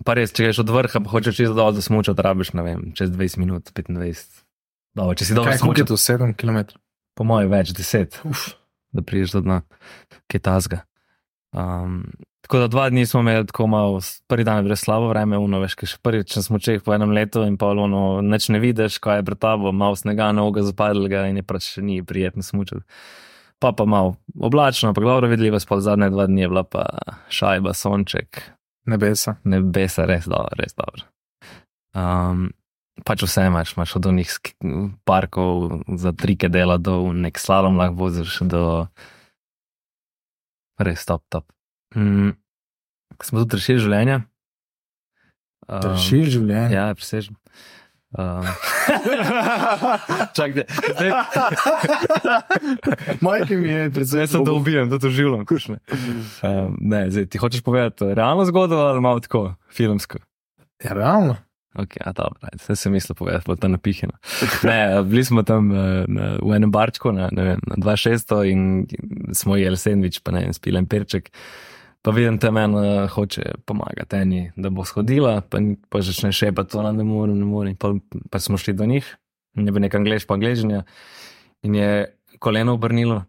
pa 0.02 0.16
res, 0.18 0.34
če 0.34 0.48
greš 0.48 0.64
od 0.64 0.72
vrha, 0.74 1.02
pa 1.04 1.12
hočeš 1.12 1.38
čez 1.38 1.54
dol 1.54 1.70
zasmučati, 1.76 2.24
rabiš, 2.24 2.54
ne 2.58 2.66
vem, 2.66 2.80
čez 2.98 3.12
20 3.14 3.42
minut, 3.42 3.70
25. 3.76 4.42
Dobro, 4.94 5.14
če 5.18 5.28
si 5.28 5.36
dobro 5.36 5.54
koliko 5.54 5.54
je 5.54 5.62
smučal, 5.62 5.90
to? 5.90 6.00
7 6.00 6.34
km. 6.38 6.78
po 7.14 7.26
mojem 7.26 7.50
več, 7.50 7.70
10, 7.74 8.22
Uf. 8.26 8.54
da 8.94 9.02
priješ 9.06 9.38
do 9.38 9.44
dna, 9.46 9.62
kaj 10.30 10.42
tazga. 10.42 10.82
Um, 11.54 12.02
tako 12.42 12.64
da 12.64 12.68
dva 12.70 12.88
dni 12.90 13.06
smo 13.06 13.22
imeli 13.22 13.46
tako 13.46 13.68
malo, 13.70 14.00
prvi 14.26 14.46
dan 14.46 14.58
je 14.58 14.66
bilo 14.66 14.76
slabo 14.78 15.12
vreme, 15.12 15.38
uno, 15.38 15.62
veš, 15.62 15.76
kaj 15.78 15.92
še 15.94 16.00
prvič 16.02 16.34
na 16.38 16.42
smočeh 16.46 16.82
po 16.82 16.94
enem 16.94 17.14
letu 17.14 17.44
in 17.46 17.58
pa 17.58 17.70
ono, 17.70 18.22
neč 18.22 18.50
ne 18.50 18.58
vidiš, 18.62 18.98
kaj 19.02 19.22
je 19.22 19.26
pred 19.30 19.38
tabo, 19.38 19.70
malo 19.70 19.98
snega, 19.98 20.32
noga 20.34 20.66
zapadlega 20.66 21.28
in 21.30 21.38
je 21.38 21.46
pač 21.46 21.76
ni 21.78 22.02
prijetno 22.02 22.42
smučati. 22.42 22.82
Pa 23.64 23.72
pa 23.72 23.84
malo 23.88 24.16
oblačno, 24.40 24.92
pa 24.94 25.00
dobro 25.00 25.28
vidljivo, 25.28 25.60
spod 25.60 25.80
zadnje 25.82 26.10
dva 26.12 26.26
dni 26.26 26.42
je 26.44 26.48
bila 26.48 26.64
pa 26.68 26.84
šajba, 27.32 27.72
sonček, 27.72 28.42
Nebesa. 28.84 29.36
nebesa, 29.44 30.04
res 30.04 30.28
dobro, 30.28 30.52
res 30.60 30.74
dobro. 30.76 31.06
Um, 31.96 32.50
pač 33.08 33.22
vse 33.24 33.46
imaš, 33.48 33.72
imaš 33.76 33.96
od 33.96 34.06
onih 34.06 34.34
parkov 35.08 35.80
za 35.96 36.12
trike 36.12 36.48
dela 36.52 36.76
do 36.76 37.12
nek 37.12 37.40
slalom 37.40 37.80
lahko 37.80 37.94
voziš 37.94 38.42
do 38.44 38.86
res 40.78 41.06
top, 41.08 41.24
top. 41.32 41.48
Mm, 41.96 42.36
smo 43.22 43.46
tudi 43.46 43.56
rešili 43.62 43.80
življenje. 43.80 44.20
Um, 45.68 45.80
Rešil 45.88 46.28
življenje. 46.28 46.76
Ja, 46.76 46.90
presežem. 46.94 47.40
Um, 48.14 48.46
Čakaj, 50.36 50.64
zdaj, 50.94 51.10
Majki 53.24 53.56
mi 53.56 53.68
je 53.68 53.90
zdaj 54.04 54.26
sem 54.26 54.44
da 54.46 54.52
ubijem, 54.54 54.86
da 54.90 55.00
to 55.02 55.10
življenje, 55.10 55.46
kušne. 55.50 55.80
Um, 56.46 56.76
ne, 56.78 57.08
zdaj, 57.10 57.26
ti 57.32 57.40
hočeš 57.42 57.64
povedati 57.66 58.14
realno 58.14 58.46
zgodbo 58.46 58.78
ali 58.86 59.02
malo 59.02 59.22
tako, 59.24 59.56
filmsko? 59.74 60.22
Ja, 60.84 60.94
realno. 60.94 61.36
Ok, 61.74 61.96
a 62.06 62.12
dobro, 62.14 62.38
zdaj 62.62 62.76
sem 62.78 62.94
mislil 62.94 63.18
povedati, 63.18 63.50
bo 63.50 63.56
to 63.58 63.68
napihano. 63.68 64.14
Ne, 64.62 65.02
bili 65.02 65.24
smo 65.26 65.42
tam 65.42 65.72
eh, 65.74 66.04
na, 66.06 66.36
v 66.38 66.54
enem 66.54 66.70
barčku 66.70 67.10
na, 67.12 67.26
ne 67.34 67.48
vem, 67.48 67.62
na 67.66 67.80
2600 67.82 68.42
in 68.46 68.60
smo 69.34 69.58
jedli 69.58 69.80
sendvič, 69.80 70.20
pa 70.22 70.36
ne 70.36 70.44
vem, 70.46 70.54
spili 70.54 70.78
en 70.78 70.86
perček. 70.86 71.32
Pa 72.04 72.12
vidim, 72.12 72.36
da 72.36 72.50
meni 72.52 72.76
uh, 72.76 73.10
hoče 73.10 73.42
pomagati 73.64 74.16
eni, 74.16 74.40
da 74.60 74.68
bo 74.70 74.84
shodila, 74.84 75.38
pa, 75.40 75.62
pa 75.88 76.02
začne 76.04 76.34
še 76.36 76.50
pa 76.52 76.66
to, 76.68 76.82
da 76.84 76.90
ne 76.92 77.04
morem, 77.08 77.38
ne 77.40 77.46
morem. 77.48 77.78
Pa, 77.80 77.94
pa 78.30 78.40
smo 78.44 78.60
šli 78.60 78.74
do 78.76 78.84
njih, 78.90 79.08
in 79.56 79.70
je 79.70 79.72
bil 79.72 79.86
nek 79.86 79.96
angliš, 79.96 80.26
pa 80.28 80.36
angližnja, 80.36 80.82
in 81.64 81.78
je 81.78 81.88
koleno 82.44 82.74
obrnilo, 82.76 83.22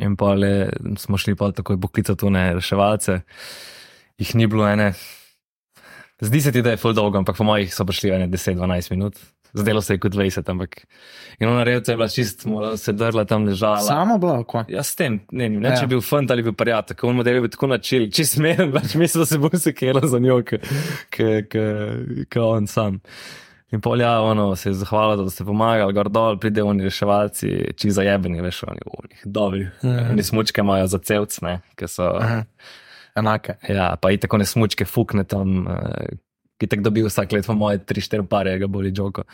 in 0.00 0.16
pa 0.16 0.32
le, 0.40 0.54
smo 0.96 1.20
šli 1.20 1.36
pa 1.36 1.50
takoj 1.52 1.76
poklicati 1.82 2.24
tune 2.24 2.46
reševalce. 2.56 3.18
Jih 4.16 4.34
ni 4.40 4.48
bilo 4.48 4.64
ene. 4.70 4.94
Zdi 6.24 6.40
se 6.40 6.52
ti, 6.54 6.64
da 6.64 6.72
je 6.72 6.80
full 6.80 6.96
dolgo, 6.96 7.20
ampak 7.20 7.36
po 7.36 7.44
mojih 7.44 7.68
so 7.74 7.84
prišli 7.84 8.14
ene 8.14 8.30
10-12 8.32 8.94
minut. 8.96 9.20
Zdelo 9.54 9.80
se 9.82 9.94
je 9.94 10.00
kot 10.02 10.12
20, 10.12 10.50
ampak. 10.50 10.80
In 11.38 11.48
ona 11.48 11.62
revca 11.64 11.92
je 11.92 11.96
bila 11.96 12.08
čist, 12.08 12.44
mola 12.50 12.76
se 12.76 12.92
drla 12.92 13.24
tam 13.24 13.44
ležala. 13.46 13.80
Samo 13.86 14.18
bilo, 14.18 14.40
ko. 14.44 14.64
Ja, 14.68 14.82
s 14.82 14.96
tem, 14.98 15.20
ne, 15.30 15.48
ne, 15.48 15.60
ne 15.60 15.68
Ja. 15.68 15.76
če 15.76 15.84
je 15.86 15.92
bil 15.94 16.02
fant 16.02 16.30
ali 16.30 16.42
bil 16.42 16.56
prijatelj, 16.58 16.96
ko 16.98 17.08
on 17.08 17.16
model 17.16 17.38
je 17.38 17.44
bil 17.46 17.52
tako 17.54 17.70
načel, 17.70 18.08
čist 18.10 18.34
smeren, 18.34 18.72
pač 18.74 18.94
mislim, 18.98 19.22
da 19.22 19.26
se 19.26 19.38
bo 19.38 19.50
se 19.54 19.72
kela 19.74 20.02
za 20.06 20.18
njo, 20.18 20.40
kot 21.14 22.36
on 22.42 22.66
sam. 22.66 23.00
In 23.72 23.80
polja, 23.80 24.20
ono, 24.22 24.56
se 24.56 24.68
je 24.68 24.74
zahvalila, 24.74 25.24
da 25.24 25.30
ste 25.30 25.44
pomagali, 25.44 25.92
gor 25.92 26.08
dol, 26.08 26.36
pride 26.38 26.62
oni 26.62 26.84
reševalci, 26.86 27.74
čist 27.78 27.96
zajebeni, 27.96 28.42
veš, 28.42 28.62
oni, 28.70 28.82
oni, 28.86 29.20
dobri. 29.24 29.68
Mhm. 29.82 30.10
Oni 30.14 30.22
smučke 30.22 30.60
imajo 30.62 30.86
za 30.86 30.98
celc, 30.98 31.40
ne, 31.42 31.60
ki 31.78 31.88
so. 31.90 32.10
Aha. 32.20 32.44
Enake. 33.14 33.54
Ja, 33.70 33.92
pa 34.00 34.10
i 34.10 34.18
tako 34.18 34.38
ne 34.42 34.46
smučke 34.46 34.84
fukne 34.84 35.24
tam, 35.24 35.66
uh, 35.70 36.14
ki 36.60 36.68
tako 36.70 36.82
dobi 36.86 37.02
vsak 37.02 37.32
let, 37.32 37.46
po 37.46 37.54
moje, 37.58 37.80
tri, 37.82 38.00
štiri 38.00 38.24
pare, 38.30 38.54
ga 38.58 38.68
boli 38.70 38.92
žoko. 38.94 39.24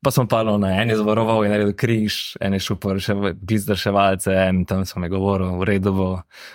Pa 0.00 0.10
smo 0.14 0.24
pa 0.30 0.42
no, 0.46 0.54
na 0.58 0.70
eni 0.80 0.94
zavaroval 0.96 1.42
in 1.44 1.52
naredil 1.52 1.74
križ, 1.76 2.36
en 2.40 2.54
je 2.56 2.60
šel 2.64 2.78
po 2.80 2.94
reševalce, 2.94 4.32
en 4.32 4.62
tam 4.64 4.84
smo 4.88 5.02
me 5.02 5.10
govoril, 5.12 5.58
v 5.60 5.66
redu 5.68 5.92
bo. 5.92 6.06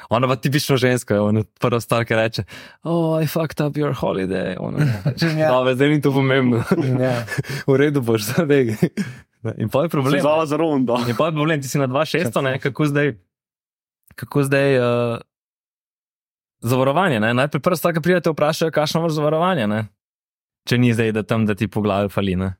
Ona 0.09 0.29
pa 0.31 0.39
tipično 0.39 0.79
ženska, 0.81 1.19
ona 1.21 1.43
prva 1.59 1.81
stvar, 1.83 2.07
ki 2.07 2.17
reče, 2.17 2.45
oh, 2.83 3.19
I 3.21 3.27
fucked 3.27 3.61
up 3.61 3.77
your 3.77 3.93
holiday. 3.93 4.55
Ona, 4.59 4.87
Ja. 5.41 5.51
no, 5.51 5.67
zdaj 5.73 5.89
ni 5.89 6.01
to 6.01 6.15
pomembno. 6.15 6.63
Ja. 7.05 7.25
v 7.67 7.75
redu 7.77 8.01
boš, 8.01 8.25
zdaj. 8.31 8.71
In 9.61 9.69
pa 9.69 9.83
je 9.85 9.93
problem. 9.93 10.21
Zvala 10.21 10.47
za 10.49 10.57
rondo. 10.57 10.97
Je 11.05 11.13
pa 11.13 11.27
je 11.29 11.35
problem, 11.37 11.61
ti 11.61 11.67
si 11.67 11.77
na 11.77 11.87
2600, 11.87 12.41
ne, 12.41 12.57
kako 12.59 12.87
zdaj, 12.89 13.13
kako 14.15 14.47
zdaj 14.47 14.79
uh, 14.79 15.19
zavarovanje, 16.65 17.19
ne? 17.19 17.33
najprej 17.33 17.61
prvo 17.61 17.77
stvar, 17.77 17.93
ki 17.93 18.01
pridete, 18.01 18.31
vprašajo, 18.33 18.71
kakšno 18.71 19.03
imaš 19.03 19.19
zavarovanje, 19.19 19.67
ne? 19.67 19.85
Če 20.65 20.77
ni 20.77 20.93
zdaj, 20.93 21.11
da 21.11 21.23
tam, 21.23 21.45
da 21.45 21.53
ti 21.53 21.67
po 21.67 21.81
glavi 21.81 22.09
fali. 22.09 22.35
Ne? 22.35 22.55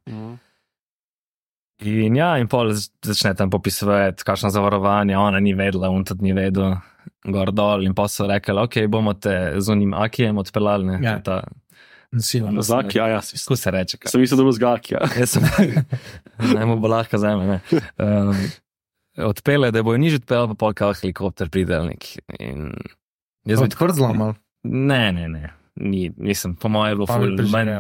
In 1.82 2.16
ja, 2.16 2.38
in 2.40 2.48
pol 2.48 2.72
z- 2.72 2.88
začne 3.04 3.34
tam 3.36 3.50
popisovati, 3.50 4.24
kakšno 4.24 4.48
zavarovanje, 4.50 5.18
ona 5.18 5.40
ni 5.40 5.52
vedela, 5.54 5.90
on 5.90 6.06
tudi 6.06 6.24
ni 6.24 6.34
vedel, 6.34 6.78
gor 7.26 7.52
dol. 7.52 7.84
In 7.84 7.94
pa 7.94 8.08
so 8.08 8.24
rekli, 8.26 8.56
ok, 8.56 8.78
bomo 8.88 9.14
te 9.14 9.34
z 9.58 9.68
unim 9.70 9.92
akijem 9.94 10.38
odpeljali. 10.38 10.86
ne, 10.86 11.00
Ja. 11.04 11.20
Ta, 11.20 11.44
Sila. 12.16 12.48
Zak, 12.62 12.96
ja, 12.96 13.10
ja, 13.10 13.20
si 13.20 13.36
se 13.36 13.72
reče? 13.72 13.98
kaj? 13.98 14.08
Sem 14.08 14.22
mislil, 14.22 14.38
da 14.38 14.44
bo 14.44 14.52
zgak, 14.52 14.88
ja. 14.90 15.02
Jaz 15.20 15.34
sem, 15.36 15.44
naj 16.48 16.64
mu 16.64 16.78
bo 16.80 16.88
lahko 16.88 17.18
za 17.18 17.34
me. 17.36 17.60
Um, 18.00 18.32
odpele, 19.20 19.68
da 19.72 19.84
bojo 19.84 20.00
niž 20.00 20.22
odpele, 20.22 20.48
pa 20.48 20.56
polka 20.56 20.94
helikopter 20.94 21.50
pride 21.50 21.76
ali 21.76 21.92
nek. 21.92 22.08
In 22.40 22.72
jaz 23.44 23.60
bi 23.60 23.68
tako. 23.68 23.92
Zlomal. 23.92 24.32
Ne, 24.64 25.12
ne, 25.12 25.28
ne. 25.28 25.44
Ni, 25.76 26.12
nisem, 26.18 26.56
po 26.56 26.70
mojem 26.70 26.92
je 26.92 26.96
bilo 26.96 27.08
ful 27.08 27.20
manj, 27.52 27.72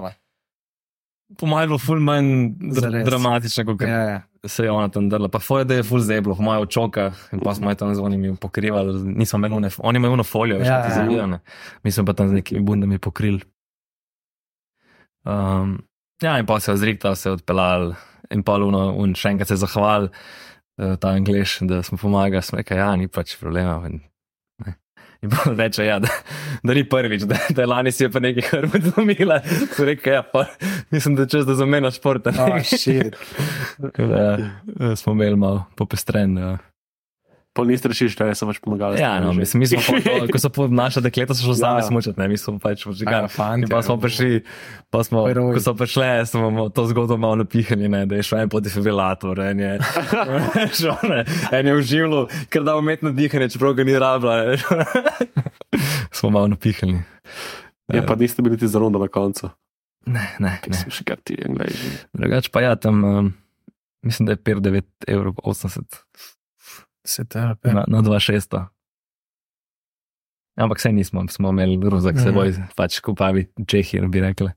po 1.39 1.45
mojem 1.45 1.61
je 1.61 1.67
bilo 1.67 1.77
ful 1.79 1.99
manj 1.99 2.29
dr 2.59 2.81
Zares. 2.81 3.05
dramatično, 3.05 3.65
kot 3.65 3.81
Ja, 3.81 3.99
ja. 4.01 4.21
se 4.45 4.63
je 4.63 4.71
ona 4.71 4.89
tam 4.89 5.09
drla. 5.09 5.27
Pa 5.27 5.39
foje, 5.39 5.65
da 5.65 5.73
je 5.73 5.83
ful 5.83 5.99
zeblo, 5.99 6.35
mojem 6.39 6.61
očoka, 6.61 7.05
in 7.31 7.39
pa 7.39 7.55
smo 7.55 7.73
tam 7.73 7.95
z 7.95 7.99
onimi 7.99 8.35
pokrivali, 8.35 8.93
nismo 9.15 9.37
imeli, 9.37 9.55
une, 9.55 9.69
oni 9.79 9.97
imajo 9.97 10.13
uno 10.13 10.23
folijo, 10.23 10.59
veš, 10.59 10.67
Ja, 10.67 10.73
ja, 10.73 10.85
ja. 10.85 10.95
zavijane. 10.95 11.39
Mi 11.83 11.91
smo 11.91 12.05
pa 12.05 12.13
tam 12.13 12.29
z 12.29 12.33
nekimi 12.33 12.61
bundami 12.61 12.99
pokrili. 12.99 13.41
Um, 15.23 15.79
ja, 16.21 16.39
in 16.39 16.45
pa 16.45 16.59
se 16.59 16.71
je 16.71 16.77
zriktal, 16.77 17.15
se 17.15 17.29
je 17.29 17.33
odpeljal, 17.33 17.93
in 18.29 18.43
pa 18.43 18.57
luno, 18.57 18.93
in 19.01 19.15
še 19.15 19.29
enkrat 19.29 19.47
se 19.47 19.55
zahval, 19.55 20.09
uh, 20.77 20.95
ta 20.95 21.09
angliš, 21.09 21.59
da 21.61 21.81
smo 21.81 21.97
pomagali, 21.97 22.43
smo 22.43 22.57
rekli, 22.57 22.77
ja, 22.77 22.95
ni 22.95 23.07
pač 23.07 23.37
problema. 23.39 23.79
In. 23.89 24.01
In 25.21 25.29
pa 25.29 25.51
reče, 25.51 25.85
ja, 25.85 25.99
da, 25.99 26.07
da 26.63 26.73
ni 26.73 26.83
prvič, 26.89 27.21
da, 27.21 27.37
da 27.49 27.65
lani 27.65 27.91
si 27.91 28.03
je 28.03 28.11
pa 28.11 28.19
nekaj 28.19 28.49
hrbet 28.49 28.83
zlomila. 28.91 29.39
So 29.75 29.85
rekli, 29.85 30.11
ja, 30.11 30.23
pa 30.23 30.45
mislim, 30.91 31.15
da 31.15 31.21
je 31.25 31.29
čas, 31.29 31.45
da 31.45 31.55
zamenja 31.55 31.91
šport. 31.91 32.27
Oh, 32.27 32.61
shit. 32.63 33.15
Tako 33.81 34.07
da, 34.11 34.37
ja, 34.79 34.95
smo 34.95 35.13
imeli 35.13 35.35
malo 35.35 35.65
popestren. 35.75 36.37
Ja. 36.37 36.57
Pol 37.55 37.69
niste 37.71 37.87
rešili, 37.87 38.11
da 38.19 38.35
sem 38.35 38.49
pač 38.51 38.57
pomagal. 38.59 38.97
Ja, 38.99 39.13
no, 39.23 39.31
mislim, 39.31 39.63
mi 39.63 39.67
smo, 39.67 39.79
pol 39.79 40.27
ko 40.33 40.39
so 40.43 40.49
po 40.51 40.67
naša 40.67 40.99
dekleta, 40.99 41.31
so 41.31 41.47
šli 41.47 41.55
sami 41.55 41.79
Ja. 41.79 41.87
smučati, 41.87 42.19
ne, 42.19 42.27
mi 42.27 42.35
smo 42.35 42.59
pač 42.59 42.83
Ja, 42.83 43.27
fantje, 43.31 43.63
In 43.63 43.71
pa 43.71 43.79
smo 43.79 43.95
prišli, 43.95 44.43
pa 44.91 45.03
smo, 45.07 45.23
Heroji. 45.23 45.55
ko 45.55 45.63
so 45.63 45.71
prišli, 45.71 46.27
smo 46.27 46.51
mu 46.51 46.67
to 46.67 46.83
zgodbo 46.91 47.15
malo 47.15 47.39
napihali, 47.39 47.87
ne, 47.87 48.03
da 48.05 48.19
je 48.19 48.27
šel 48.27 48.39
en 48.39 48.51
po 48.51 48.59
defibrilator, 48.59 49.39
en 49.39 49.59
je, 49.59 49.71
šel, 50.83 50.99
ne, 51.07 51.23
en 51.51 51.67
je 51.67 51.77
uživljal, 51.79 52.27
ker 52.49 52.67
da 52.67 52.75
umetno 52.75 53.15
dihanje, 53.15 53.49
čeprav 53.49 53.73
ga 53.73 53.87
ni 53.87 53.95
rabila. 53.95 54.35
ne. 54.43 54.57
smo 56.19 56.29
malo 56.29 56.51
napihali. 56.51 56.99
Ja, 57.87 58.03
pa 58.03 58.19
niste 58.19 58.43
bili 58.43 58.59
ti 58.59 58.67
za 58.67 58.79
rondo 58.83 58.99
na 58.99 59.07
koncu. 59.07 59.47
Ne, 60.05 60.35
ne, 60.43 60.59
ne. 60.67 60.75
sem 60.75 60.91
še 60.91 61.07
kar 61.07 61.23
ti 61.23 61.39
angliži. 61.39 62.03
Drugač 62.11 62.51
pa 62.51 62.61
ja, 62.61 62.75
tam 62.75 62.99
um, 63.03 63.33
mislim, 64.03 64.27
da 64.27 64.35
je 64.35 64.43
5,9 64.43 64.83
evrov 65.07 65.39
80 67.05 67.07
Se 67.07 67.23
tepe. 67.23 67.73
na, 67.73 67.85
na 67.87 68.01
2,600. 68.01 68.65
Ampak 70.55 70.79
sej 70.79 70.93
nismo, 70.93 71.19
smo 71.27 71.49
imeli 71.49 71.79
ruzak 71.79 72.15
Mhm. 72.15 72.23
seboj, 72.23 72.47
pač 72.75 72.99
kupavi 72.99 73.47
Čehi, 73.61 73.99
bi 74.07 74.19
rekli. 74.21 74.51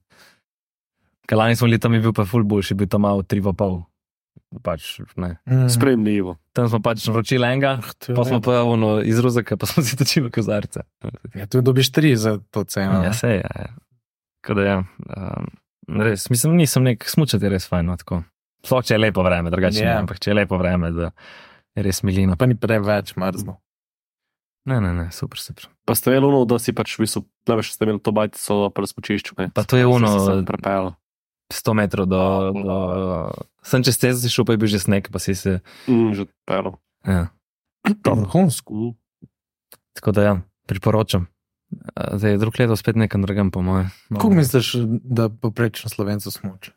Kalani 1.27 1.57
smo 1.57 1.67
bili 1.67 1.79
tam, 1.79 1.93
je 1.93 2.01
bil 2.01 2.13
pa 2.13 2.25
full 2.25 2.45
boljši, 2.45 2.75
bil 2.75 2.87
tam 2.87 3.01
malo 3.01 3.23
3,5. 3.23 3.85
Pač, 4.63 5.01
ne. 5.17 5.37
Mm. 5.45 5.69
Spremljivo. 5.69 6.39
Tam 6.53 6.69
smo 6.69 6.79
pač 6.81 7.05
naročili 7.05 7.45
enega, 7.45 7.83
To 7.99 8.13
je 8.13 8.17
pa 8.17 8.25
smo 8.25 8.41
pa 8.41 8.63
ono, 8.63 9.03
iz 9.03 9.19
ruzaka, 9.19 9.57
pa 9.57 9.67
smo 9.67 9.83
si 9.85 9.97
točili 9.97 10.31
kozarce. 10.31 10.81
Ja, 11.35 11.47
tu 11.47 11.61
dobiš 11.61 11.91
tri 11.93 12.17
za 12.17 12.39
to 12.51 12.65
ceno. 12.65 13.03
Ja, 13.03 13.03
ne? 13.03 13.13
sej, 13.13 13.35
ja. 13.37 13.51
ja. 13.59 13.75
Tako 14.41 14.55
da 14.55 14.63
ja, 14.63 14.79
um, 14.79 15.51
res, 16.01 16.31
mislim, 16.31 16.57
nisem 16.57 16.83
nek 16.83 17.05
smučati 17.05 17.45
je 17.45 17.51
res 17.51 17.69
fajn. 17.69 17.85
No, 17.85 17.97
tako. 17.97 18.23
Sploh 18.65 18.81
če 18.83 18.95
je 18.95 18.99
lepo 19.01 19.23
vreme, 19.23 19.51
drugače 19.51 19.79
Ja. 19.79 19.83
yeah. 19.83 19.93
ne, 19.93 20.01
ampak 20.01 20.19
če 20.19 20.31
je 20.31 20.35
lepo 20.37 20.57
vreme, 20.57 20.91
da 20.91 21.03
je 21.03 21.11
res 21.77 22.03
milino. 22.03 22.37
Pa 22.37 22.47
ni 22.47 22.55
preveč 22.55 23.17
mrzlo. 23.17 23.59
Ne, 24.69 24.81
ne, 24.81 24.93
ne, 24.93 25.07
super, 25.13 25.41
super. 25.41 25.69
Pa 25.89 25.95
ste 25.97 26.13
imeli 26.13 26.29
ono, 26.29 26.45
da 26.45 26.59
si 26.61 26.73
pač 26.77 26.99
v 26.99 27.07
bistvu, 27.07 27.25
ne 27.49 27.55
veš, 27.57 27.73
ste 27.73 27.89
imeli 27.89 28.01
to 28.05 28.13
bajtico 28.13 28.69
pri 28.69 28.85
smočišču. 28.87 29.33
ne? 29.39 29.47
Pa 29.55 29.65
to 29.65 29.81
je 29.81 29.87
ono, 29.89 30.09
se 30.21 30.45
prepel. 30.45 30.93
100 31.49 31.73
metrov 31.73 32.05
do. 32.05 32.21
do 32.53 32.77
sem 33.65 33.81
čez 33.81 33.97
cesto 33.97 34.21
si 34.21 34.29
šel, 34.29 34.45
pa 34.45 34.53
je 34.53 34.61
bil 34.61 34.69
že 34.69 34.77
sneg, 34.85 35.09
pa 35.09 35.17
si 35.17 35.33
se. 35.33 35.65
Mm, 35.89 36.13
že 36.13 36.29
odpel. 36.29 36.77
Ja. 37.09 37.33
Vrhunsko. 38.05 38.69
Mm. 38.69 38.93
Tako 39.97 40.13
da 40.13 40.21
ja, 40.23 40.35
priporočam. 40.69 41.25
Zdaj 41.97 42.37
je 42.37 42.41
drug 42.41 42.53
leto 42.61 42.77
spet 42.77 42.97
nekam 42.97 43.25
drugam, 43.25 43.49
po 43.49 43.65
mojem. 43.65 43.89
No. 44.13 44.21
Kako 44.21 44.37
misliš, 44.37 44.77
da 45.05 45.29
poprečno 45.33 45.89
slovencu 45.89 46.29
smuče? 46.29 46.73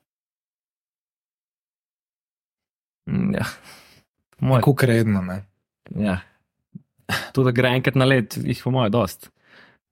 Mm, 3.12 3.36
Ja. 3.36 3.46
Mojem, 4.42 4.62
Kako 4.62 4.86
redno, 4.86 5.22
ne? 5.22 5.42
ja. 5.98 6.20
Tudi 7.34 7.46
da 7.46 7.54
gre 7.54 7.76
enkrat 7.76 7.96
na 7.96 8.06
let, 8.06 8.38
jih 8.38 8.62
po 8.64 8.72
mojem 8.72 8.92
dost. 8.92 9.30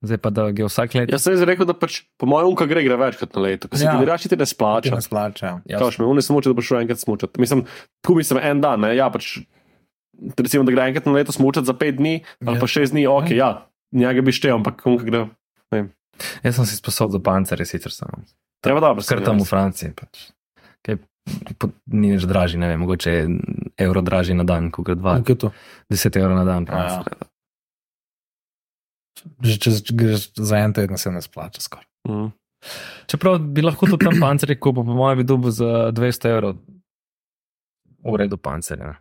Zdaj 0.00 0.16
pa 0.16 0.30
da 0.30 0.46
gre 0.48 0.64
vsak 0.64 0.94
let. 0.94 1.10
Jaz 1.12 1.22
sem 1.22 1.36
zdaj 1.36 1.50
rekel, 1.50 1.68
da 1.68 1.74
pač 1.76 1.98
po 2.16 2.24
mojem 2.24 2.48
unka 2.48 2.64
gre, 2.64 2.80
gre 2.80 2.96
večkrat 2.96 3.34
na 3.36 3.42
leto. 3.42 3.68
Ko 3.68 3.76
si 3.76 3.84
Ja. 3.84 3.92
ja. 3.94 4.16
ti 4.16 4.28
ti 4.28 4.34
ne 4.34 4.42
Ti 4.42 4.48
splača. 4.48 4.90
nas 4.90 5.06
plačajo. 5.06 5.60
Ja, 5.66 5.76
Kaš 5.78 5.98
me, 5.98 6.06
oni 6.06 6.22
smoče, 6.22 6.48
da 6.48 6.54
boš 6.54 6.66
šel 6.66 6.80
enkrat 6.80 6.98
smučati. 6.98 7.36
Mislim, 7.36 7.66
tu 8.00 8.14
mislim 8.14 8.40
en 8.40 8.60
dan, 8.60 8.80
ne, 8.80 8.94
ja, 8.96 9.10
pač, 9.10 9.42
recimo, 10.34 10.64
da 10.64 10.72
gre 10.72 10.88
enkrat 10.88 11.04
na 11.04 11.12
leto 11.12 11.32
smučati 11.32 11.66
za 11.66 11.74
pet 11.74 11.96
dni 11.96 12.14
ali 12.40 12.56
Ja. 12.56 12.60
pa 12.60 12.66
šest 12.66 12.92
dni, 12.92 13.04
ok, 13.06 13.30
ja, 13.30 13.50
njega 13.92 14.22
bi 14.22 14.32
štel, 14.32 14.56
ampak 14.56 14.80
unka 14.86 15.04
gre. 15.04 15.26
Jaz 16.42 16.56
sem 16.56 16.66
si 16.66 16.76
sposodil 16.76 17.20
pancerje, 17.20 17.64
sicer 17.66 17.92
sem. 17.92 18.08
Treba 18.60 18.80
dobro, 18.80 19.04
Kar 19.04 19.20
tam 19.20 19.36
v 19.36 19.44
Franciji. 19.44 19.92
Pač. 19.92 20.32
Kaj, 20.80 20.96
po, 21.56 21.70
ni 21.86 22.12
več 22.12 22.24
dražji, 22.24 22.56
ne 22.56 22.68
vem, 22.68 22.80
mogoče 22.80 23.12
evro 23.80 24.02
dražji 24.04 24.34
na 24.34 24.44
dan, 24.44 24.70
kot 24.70 24.90
dva. 24.98 25.18
Kako 25.20 25.32
je 25.32 25.38
to? 25.38 25.50
10 25.90 26.18
evrov 26.20 26.36
na 26.38 26.44
dan. 26.44 26.66
Ja. 26.70 27.02
Že 29.44 29.56
če 29.60 29.70
greš 29.92 30.30
za 30.36 30.60
en 30.64 30.72
teden, 30.76 30.98
se 30.98 31.12
ne 31.12 31.22
splača 31.22 31.60
skoraj. 31.60 31.86
Mm. 32.08 32.30
Čeprav 33.10 33.38
bi 33.40 33.64
lahko 33.64 33.88
tudi 33.88 34.06
tam 34.08 34.20
pancerje 34.24 34.58
kupil, 34.60 34.84
po 34.84 34.96
mojem, 34.96 35.22
bi 35.22 35.28
dobil 35.28 35.54
za 35.54 35.90
200 35.96 36.34
evrov. 36.34 36.58
V 38.00 38.16
redu 38.16 38.36
pancerje. 38.40 38.94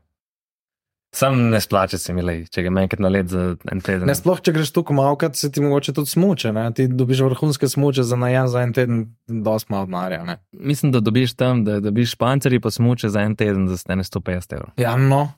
Sam 1.12 1.50
ne 1.50 1.58
splača 1.62 1.98
se 1.98 2.14
mi, 2.14 2.22
lej, 2.22 2.44
če 2.48 2.62
ga 2.62 2.82
enkrat 2.82 3.00
na 3.00 3.10
let 3.10 3.28
za 3.28 3.56
en 3.66 3.82
teden. 3.82 4.06
Ne, 4.06 4.14
sploh, 4.14 4.38
če 4.38 4.54
greš 4.54 4.70
tukaj 4.72 4.94
malo, 4.94 5.18
se 5.34 5.50
ti 5.52 5.62
mogoče 5.62 5.94
tudi 5.94 6.10
smuče. 6.10 6.52
Ne? 6.54 6.68
Ti 6.72 6.86
dobiš 6.88 7.20
vrhunske 7.22 7.68
smuče 7.68 8.04
za 8.04 8.16
najem 8.16 8.48
za 8.48 8.62
en 8.62 8.74
teden, 8.74 9.00
dosti 9.28 9.74
malo 9.74 9.86
denarja. 9.86 10.24
ne. 10.24 10.38
Mislim, 10.52 10.92
da 10.92 11.00
dobiš 11.00 11.34
tam, 11.34 11.64
da 11.66 11.80
dobiš 11.80 12.16
pancerje 12.16 12.60
pa 12.60 12.70
smuče 12.70 13.10
za 13.10 13.22
en 13.22 13.36
teden 13.36 13.68
za 13.68 13.78
stene 13.78 14.04
150 14.04 14.54
evrov. 14.54 14.70
Ja, 14.78 14.96
no. 14.98 15.34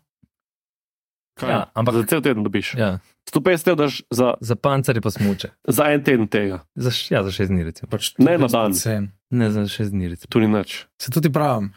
Kaj, 1.40 1.50
Ja, 1.50 1.72
ampak- 1.74 1.94
za 1.94 2.04
cel 2.04 2.22
teden 2.22 2.44
dobiš. 2.44 2.76
Ja, 2.76 3.00
150 3.26 3.68
evrov 3.68 3.78
daš 3.78 4.02
za, 4.12 4.34
za 4.42 4.56
pancerje 4.56 5.02
pa 5.02 5.12
smuče. 5.12 5.50
za 5.68 5.84
en 5.86 6.04
teden 6.04 6.28
tega. 6.28 6.60
Za, 6.76 6.92
ja, 7.10 7.24
za 7.24 7.32
šest 7.32 7.48
dni. 7.48 7.72
Pač 7.90 8.12
Ne 8.18 8.38
na 8.38 8.48
dan. 8.48 8.74
Cen. 8.74 9.12
Ne 9.30 9.52
za 9.52 9.68
šest 9.68 9.92
dni. 9.92 10.16
Tu 10.30 10.40
ni 10.40 10.48
nič. 10.48 10.86
Se 11.00 11.12
tudi 11.12 11.32
pravim. 11.32 11.72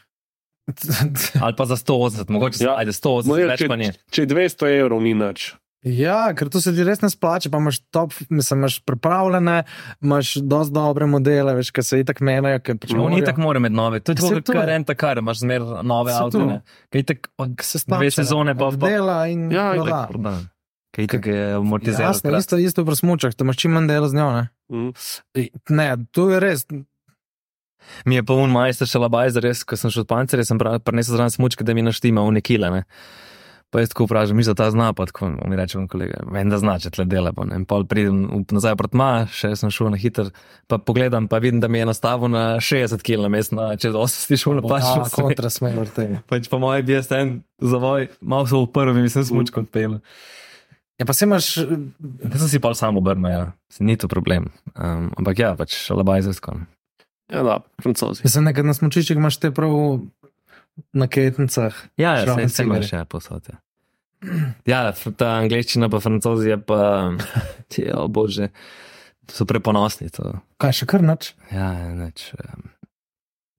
Ali 1.38 1.54
pa 1.54 1.64
za 1.64 1.76
180, 1.76 2.28
mogoče 2.28 2.56
Ja. 2.60 2.70
ja. 2.70 2.76
ajde 2.76 2.92
180, 2.92 3.26
No, 3.26 3.28
no, 3.28 3.38
ja, 3.38 3.46
več 3.48 3.66
pa 3.66 3.76
ni. 3.76 3.90
Če 4.08 4.22
je 4.22 4.28
200 4.28 4.72
evrov, 4.76 5.00
ni 5.00 5.14
nič. 5.14 5.54
Ja, 5.84 6.32
ker 6.32 6.48
to 6.48 6.60
se 6.60 6.72
ti 6.72 6.80
res 6.80 7.02
ne 7.02 7.10
splača, 7.10 7.50
pa 7.50 7.58
imaš 7.58 7.82
top, 7.92 8.14
mislim, 8.30 8.58
imaš 8.58 8.78
pripravljene, 8.80 9.56
imaš 10.00 10.30
dosti 10.42 10.72
dobre 10.72 11.04
modele, 11.04 11.52
veš, 11.52 11.68
ki 11.70 11.82
se 11.82 12.00
itak 12.00 12.22
Pač 12.74 12.90
No, 12.90 13.04
ni 13.04 13.18
morajo. 13.18 13.26
tako 13.26 13.40
more 13.42 13.60
med 13.60 13.72
nove. 13.74 14.00
To 14.00 14.12
je 14.12 14.16
Se 14.18 14.40
tako, 14.40 14.54
kar 14.54 14.64
je. 14.66 14.74
en 14.74 14.84
takar, 14.84 15.18
imaš 15.18 15.38
zmer 15.38 15.60
nove 15.84 16.08
Se 16.08 16.18
to. 16.20 16.24
avto. 16.24 16.60
Kaj 16.88 17.02
tak 17.04 17.28
od 17.36 17.52
se 17.60 17.84
dve 17.86 18.08
sezone 18.10 18.54
pa 18.54 18.70
pa. 18.70 18.88
dela 18.88 19.18
in 19.26 19.52
Ja, 19.52 19.72
proda. 19.72 19.84
itak 19.84 20.08
proda. 20.08 20.34
Kaj 20.90 21.06
tak 21.08 21.26
je 21.26 21.52
amortiziral. 21.52 22.08
Jasno, 22.08 22.32
isto, 22.32 22.56
isto 22.56 22.80
v 22.82 22.94
smučah, 22.94 23.34
da 23.34 23.44
imaš 23.44 23.56
čim 23.58 23.72
manj 23.72 23.86
dela 23.86 24.08
z 24.08 24.14
njo. 24.14 24.32
Ne, 24.32 24.44
Mm. 24.66 24.92
ne 25.68 25.86
to 26.08 26.30
je 26.30 26.40
res. 26.40 26.64
Mi 28.04 28.16
je 28.16 28.24
pa 28.24 28.34
un 28.34 28.50
majster 28.50 28.88
še 28.88 28.98
labaj, 28.98 29.34
res, 29.40 29.64
ko 29.64 29.76
sem 29.76 29.90
šel 29.90 30.04
od 30.04 30.10
pancerja, 30.10 30.44
sem 30.44 30.58
prinesel 30.58 31.16
zraven 31.16 31.32
smučke, 31.32 31.64
da 31.64 31.74
mi 31.74 31.82
naštima 31.82 32.24
v 32.24 32.38
nekile. 32.40 32.70
Ne. 32.70 32.82
Pa 33.74 33.80
jaz 33.82 33.90
tako 33.90 34.04
vprašam, 34.06 34.38
mi 34.38 34.44
za 34.46 34.52
ta 34.54 34.68
zna, 34.70 34.92
pa 34.94 35.02
tako 35.10 35.32
mi 35.34 35.56
reče, 35.58 35.80
on 35.80 35.88
kolega, 35.90 36.20
vem, 36.30 36.46
da 36.46 36.60
zna, 36.62 36.76
če 36.78 36.92
tle 36.94 37.04
dela. 37.10 37.32
Pa, 37.34 37.42
ne. 37.42 37.56
In 37.58 37.64
pol 37.66 37.82
pridem 37.82 38.20
v- 38.30 38.54
nazaj 38.54 38.76
pred 38.78 38.94
ma, 38.94 39.26
še 39.26 39.50
sem 39.58 39.72
šel 39.74 39.90
na 39.90 39.98
hiter, 39.98 40.30
pa 40.70 40.78
pogledam, 40.78 41.26
pa 41.26 41.40
vidim, 41.42 41.58
da 41.58 41.66
mi 41.66 41.82
je 41.82 41.88
nastavil 41.90 42.30
na 42.30 42.44
60 42.62 43.02
km 43.02 43.34
na 43.58 43.72
na 43.72 43.76
čez 43.76 43.90
80 43.98 44.38
šel 44.38 44.60
na 44.60 44.62
pač. 44.62 44.86
A, 44.86 45.08
kontra 45.18 45.50
smer 45.50 45.74
vrte. 45.74 46.22
Pač 46.30 46.46
po 46.46 46.62
mojem 46.62 46.86
bi 46.86 46.94
jaz 46.94 47.10
en 47.18 47.42
zavoj, 47.58 48.14
malo 48.22 48.46
so 48.46 48.62
v 48.62 48.70
prvi, 48.70 49.02
mislim, 49.02 49.26
smučko 49.26 49.66
odpel. 49.66 49.98
Ja, 50.94 51.02
pa 51.02 51.10
se 51.10 51.26
imaš, 51.26 51.58
Jaz 51.58 52.38
sem 52.44 52.48
si 52.54 52.58
pa 52.62 52.70
sam 52.78 52.94
obrnil, 53.02 53.26
ja. 53.26 53.42
Se 53.66 53.82
ni 53.82 53.98
to 53.98 54.06
problem. 54.06 54.52
Um, 54.78 55.10
ampak 55.18 55.42
ja, 55.42 55.50
pač 55.58 55.74
šalabajzersko. 55.90 56.54
Ja, 57.32 57.42
da, 57.42 57.60
francozi. 57.82 58.20
mislim, 58.24 58.44
nekaj 58.50 58.66
na 58.68 58.74
smučiščih 58.76 59.16
imaš 59.16 59.38
te 59.40 59.50
prav 59.54 59.72
na 60.92 61.06
ketnicah. 61.08 61.76
Ja, 61.96 62.16
ja 62.18 62.24
Šrafen 62.26 62.52
se, 62.52 62.66
imaš 62.66 62.90
še 62.90 63.04
posod. 63.08 63.48
Ja. 63.48 63.60
ja, 64.66 64.80
ta 65.16 65.34
angliščina 65.40 65.88
pa 65.92 66.00
francozi 66.04 66.52
je 66.52 66.58
pa, 66.60 66.80
ja, 67.80 67.96
o 68.02 68.08
bože, 68.08 68.50
so 69.30 69.46
preponosni. 69.48 70.10
To. 70.18 70.36
Kaj 70.60 70.80
še 70.82 70.88
kar 70.90 71.04
noč? 71.04 71.32
Ja, 71.52 71.72
neč. 71.96 72.30
Um, 72.38 72.70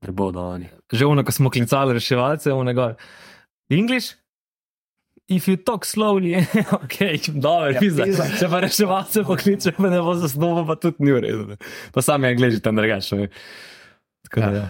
Ne 0.06 0.12
bodo 0.14 0.44
oni. 0.54 0.68
že 0.94 1.06
ono, 1.06 1.24
ko 1.26 1.32
smo 1.34 1.50
klicali 1.50 1.94
reševalce, 1.98 2.54
ono 2.54 2.74
gor. 2.78 2.94
English? 3.74 4.14
If 5.28 5.48
you 5.48 5.58
talk 5.58 5.86
slowly, 5.86 6.38
ok, 6.78 6.98
dobro, 7.34 7.66
Ja, 7.66 7.72
ja, 7.72 7.80
pizda. 7.80 8.04
pizda. 8.04 8.26
Če 8.38 8.48
pa 8.48 8.60
reševalce 8.60 9.24
pokliče, 9.24 9.72
pa 9.74 9.90
ne 9.90 9.98
bo 10.00 10.14
zasnovo, 10.14 10.62
pa 10.66 10.76
tudi 10.76 11.02
ni 11.02 11.12
v 11.12 11.20
redu. 11.20 11.56
Pa 11.92 12.02
sami 12.02 12.28
angliži 12.28 12.60
tam 12.60 12.76
drugače. 12.76 13.28
Tako 14.24 14.40
da, 14.42 14.52
ja. 14.54 14.68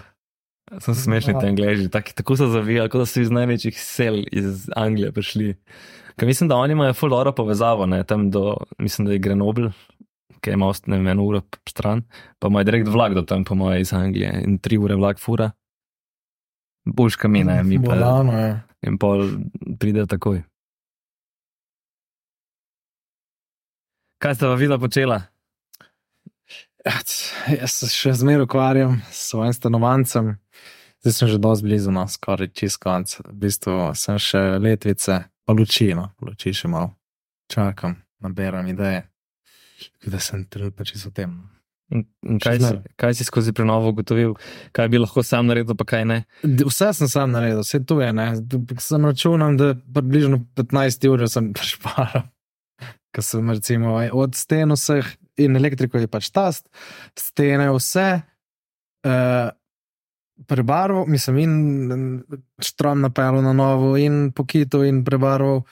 Sem 0.80 0.96
smešni 0.96 1.36
ti 1.36 1.46
angliži, 1.46 1.90
tak, 1.90 2.14
tako 2.14 2.38
so 2.38 2.48
zavijali, 2.48 2.90
kot 2.90 3.00
da 3.00 3.06
so 3.06 3.20
iz 3.20 3.30
največjih 3.30 3.76
sel 3.78 4.24
iz 4.32 4.70
Anglije 4.76 5.12
prišli. 5.12 5.52
Ker 6.16 6.26
mislim, 6.26 6.48
da 6.48 6.56
oni 6.56 6.72
imajo 6.72 6.94
full 6.94 7.12
dobro 7.12 7.32
povezavo, 7.34 7.86
ne, 7.86 8.04
tam 8.04 8.32
do, 8.32 8.56
mislim, 8.80 9.06
da 9.06 9.14
je 9.14 9.20
Grenoble, 9.20 9.72
ki 10.40 10.52
ima 10.52 10.66
ost- 10.66 10.88
ne 10.88 10.98
vem, 10.98 11.08
eno 11.10 11.24
uro 11.24 11.42
stran, 11.70 12.02
pa 12.40 12.48
ima 12.48 12.64
direkt 12.64 12.88
vlak 12.88 13.14
do 13.14 13.22
tam, 13.24 13.44
po 13.44 13.56
moje, 13.56 13.82
iz 13.82 13.94
Anglije 13.94 14.32
in 14.42 14.58
tri 14.58 14.78
ure 14.78 14.96
vlak 14.96 15.20
fura. 15.20 15.52
Boš 16.86 17.16
kamina, 17.16 17.60
mi 17.62 17.78
pa 17.78 17.92
Bolano 17.92 18.40
je. 18.40 18.56
In 18.86 18.98
pol 18.98 19.26
pride 19.80 20.06
takoj. 20.06 20.44
Kaj 24.22 24.36
ste 24.36 24.46
pa 24.46 24.56
videla 24.56 24.80
počela? 24.80 25.18
Ja, 26.86 27.02
c- 27.04 27.34
Jaz 27.60 27.74
se 27.82 27.90
še 27.90 28.14
zmeraj 28.14 28.46
ukvarjam 28.46 29.00
s 29.10 29.30
svojim 29.32 29.54
stanovancem. 29.54 30.36
Zdaj 31.02 31.14
sem 31.14 31.28
že 31.30 31.38
dosti 31.38 31.66
blizu, 31.66 31.92
no, 31.94 32.06
skoraj 32.08 32.50
čist 32.54 32.80
konc. 32.82 33.10
V 33.22 33.34
bistvu 33.38 33.94
sem 33.94 34.18
še 34.18 34.58
letvice, 34.58 35.18
pa 35.46 35.54
luči, 35.54 35.92
no, 35.94 36.12
luči 36.22 36.54
še 36.54 36.70
malo. 36.70 36.96
Čakam, 37.50 38.00
naberam 38.20 38.66
ideje. 38.68 39.04
Tako 40.00 40.10
da 40.10 40.20
sem 40.20 40.46
trenutno 40.46 40.86
čisto 40.86 41.10
v 41.10 41.14
tem. 41.14 41.32
In, 41.94 42.02
in 42.26 42.40
kaj, 42.42 42.60
si, 42.64 42.78
kaj 42.98 43.14
si 43.14 43.26
skozi 43.28 43.54
prenovo 43.54 43.92
ugotovil, 43.94 44.34
kaj 44.74 44.88
bi 44.90 44.98
lahko 44.98 45.22
sam 45.24 45.46
naredil, 45.52 45.78
pa 45.78 45.86
kaj 45.86 46.06
ne? 46.10 46.18
Vse 46.42 46.90
sem 46.98 47.10
sam 47.12 47.36
naredil, 47.36 47.62
vse 47.62 47.84
tu 47.86 48.00
je. 48.02 48.08
Ne. 48.16 48.30
Sem 48.82 49.06
računam, 49.06 49.58
da 49.60 49.74
približno 49.76 50.42
15 50.58 51.06
ur 51.12 51.28
sem 51.30 51.52
prišparal. 51.58 52.26
Ker 53.16 53.24
sem 53.24 53.52
recimo 53.54 54.00
od 54.18 54.36
sten 54.36 54.74
vseh 54.76 55.14
in 55.40 55.56
elektriko 55.56 56.00
je 56.02 56.10
pač 56.12 56.32
tast, 56.34 56.66
stene 57.20 57.70
vse, 57.76 58.08
uh, 59.06 59.54
prebarval, 60.50 61.06
mislim, 61.12 61.40
in 61.40 61.54
štrom 62.64 63.04
napeljal 63.06 63.44
na 63.44 63.54
novo, 63.56 63.94
in 64.00 64.32
pokito 64.36 64.84
in 64.84 65.04
prebarval. 65.08 65.64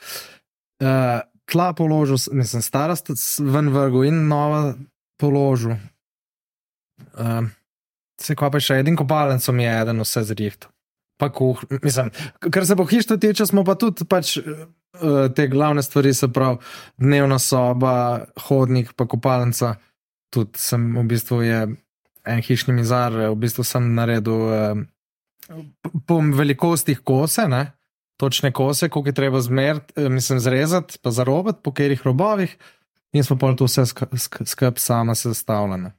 Uh, 0.84 1.24
tla 1.50 1.74
položil, 1.76 2.22
mislim, 2.32 2.62
starost 2.64 3.12
ven 3.40 3.72
vrgu 3.74 4.06
in 4.08 4.28
nova 4.28 4.74
položil. 5.20 5.76
Uh, 7.14 7.52
Se 8.22 8.36
kva 8.38 8.52
pa 8.54 8.60
še 8.62 8.78
en 8.78 8.96
kopalnico 8.96 9.52
mi 9.58 9.66
je 9.66 9.72
eden 9.74 10.02
vse 10.04 10.22
zrihtal. 10.30 10.70
Pa 11.18 11.32
kuh, 11.34 11.64
mislim, 11.84 12.12
kar 12.54 12.66
se 12.66 12.78
pohištva 12.78 13.18
tiče, 13.22 13.48
smo 13.50 13.64
pa 13.66 13.74
tudi 13.80 14.06
pač, 14.10 14.36
uh, 14.38 14.64
te 15.36 15.48
glavne 15.50 15.84
stvari, 15.84 16.14
se 16.14 16.30
pravi, 16.34 16.62
dnevna 17.02 17.40
soba, 17.42 17.96
hodnik, 18.48 18.94
pa 18.98 19.08
kopalnica. 19.10 19.76
Tudi 20.34 20.62
sem 20.62 20.86
v 20.98 21.06
bistvu 21.10 21.42
je 21.46 21.60
en 22.24 22.42
hišni 22.46 22.74
mizar, 22.74 23.18
v 23.34 23.38
bistvu 23.42 23.66
sem 23.68 23.92
naredil 23.98 24.46
uh, 24.48 24.84
po 26.08 26.22
velikostih 26.38 27.02
kose, 27.06 27.48
ne? 27.50 27.72
točne 28.18 28.52
kose, 28.54 28.90
koliko 28.90 29.10
je 29.10 29.14
treba 29.14 29.42
zmeriti, 29.42 29.94
eh, 29.98 30.10
mislim, 30.10 30.40
zrezati, 30.40 31.00
pa 31.02 31.12
zarobati, 31.12 31.60
po 31.64 31.72
katerih 31.72 32.02
robovih, 32.06 32.58
in 33.14 33.24
smo 33.24 33.38
pa 33.38 33.52
to 33.58 33.66
vse 33.66 33.86
skrb 33.86 34.16
sk 34.18 34.46
skrb 34.46 34.78
sama 34.78 35.16
sestavljene. 35.16 35.92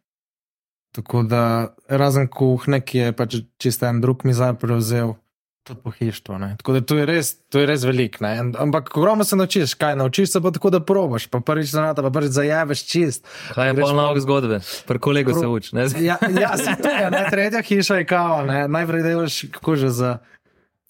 Tako 0.94 1.22
da, 1.24 1.42
razen 1.90 2.28
kuhne, 2.28 2.78
ki 2.80 2.98
je 3.00 3.12
pač 3.12 3.34
čisto 3.58 3.86
en 3.86 3.98
drug 3.98 4.22
mizar 4.22 4.54
prevzel, 4.54 5.16
tudi 5.62 5.80
pohištvo. 5.80 6.38
Ne? 6.38 6.52
Tako 6.56 6.72
da 6.72 6.80
to 6.82 6.94
je 6.94 7.06
res, 7.06 7.32
to 7.44 7.58
je 7.58 7.66
res 7.66 7.82
velik. 7.82 8.20
Ne? 8.20 8.34
Ampak 8.54 8.92
ogromno 8.92 9.24
se 9.24 9.34
naučiš, 9.34 9.74
kaj 9.74 9.96
naučiš 9.96 10.30
se 10.30 10.40
pa 10.40 10.50
tako, 10.50 10.70
da 10.70 10.80
probaš, 10.82 11.26
pa 11.26 11.40
prvič 11.40 11.66
zanata, 11.68 11.98
pa 11.98 12.10
prvič 12.10 12.30
zajaveš 12.32 12.84
čist. 12.84 13.26
Kaj 13.50 13.68
je 13.68 13.74
pa- 13.74 13.92
novega 13.92 14.20
zgodbe? 14.20 14.60
Pri 14.86 14.98
kolegu 15.00 15.32
Pro- 15.32 15.40
se 15.40 15.46
uči. 15.48 15.74
ne? 15.74 15.88
Ja, 16.00 16.18
ja 16.32 16.52
se 16.56 16.76
to 16.76 16.88
je, 16.90 17.10
ne? 17.10 17.26
tretja 17.30 17.62
hiša 17.62 17.96
je 17.96 18.06
kao, 18.06 18.44
ne? 18.44 18.68
najprej 18.68 19.02
delaš 19.02 19.40
kako 19.50 19.76
že 19.76 19.88
za. 19.90 20.12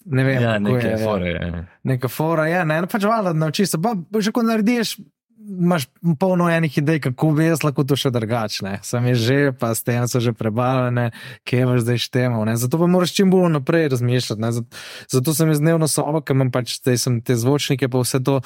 Ne 0.05 0.21
vem, 0.23 0.37
Ja, 0.37 0.59
nekaj 0.59 0.91
je, 0.91 0.97
fore. 0.99 1.29
Ja. 1.31 1.63
neka 1.83 2.07
fora 2.07 2.45
je, 2.45 2.59
ne, 2.63 2.75
no, 2.77 2.87
pač 2.87 3.03
valjda 3.03 3.33
naučiš 3.33 3.69
se, 3.69 3.77
pa 3.81 3.95
že 4.19 4.29
ko 4.31 4.43
narediš, 4.43 4.99
imaš 5.45 5.87
polno 6.19 6.49
enih 6.49 6.77
idej, 6.77 6.99
kako 6.99 7.31
bi 7.31 7.45
jaz 7.45 7.63
lahko 7.63 7.83
to 7.83 7.95
še 7.99 8.09
drugačne. 8.11 8.79
Sam 8.83 9.05
je 9.05 9.15
že, 9.15 9.37
pa 9.59 9.73
stene 9.75 10.07
so 10.07 10.19
že 10.19 10.33
prebaljene, 10.33 11.11
kje 11.45 11.61
imaš 11.65 11.85
zdaj 11.85 12.01
štemo, 12.05 12.45
ne, 12.45 12.55
zato 12.57 12.79
pa 12.81 12.87
moraš 12.89 13.13
čim 13.15 13.31
bolj 13.31 13.51
naprej 13.53 13.89
razmišljati, 13.93 14.41
ne, 14.41 14.51
zato, 14.51 14.83
zato 15.11 15.33
sem 15.33 15.53
jaz 15.53 15.61
dnevno 15.61 15.87
sobo, 15.91 16.21
ker 16.21 16.37
imam 16.37 16.51
pač 16.51 16.79
sem 16.81 17.21
te 17.21 17.37
zvočnike, 17.37 17.89
pa 17.89 18.01
vse 18.01 18.23
to 18.23 18.39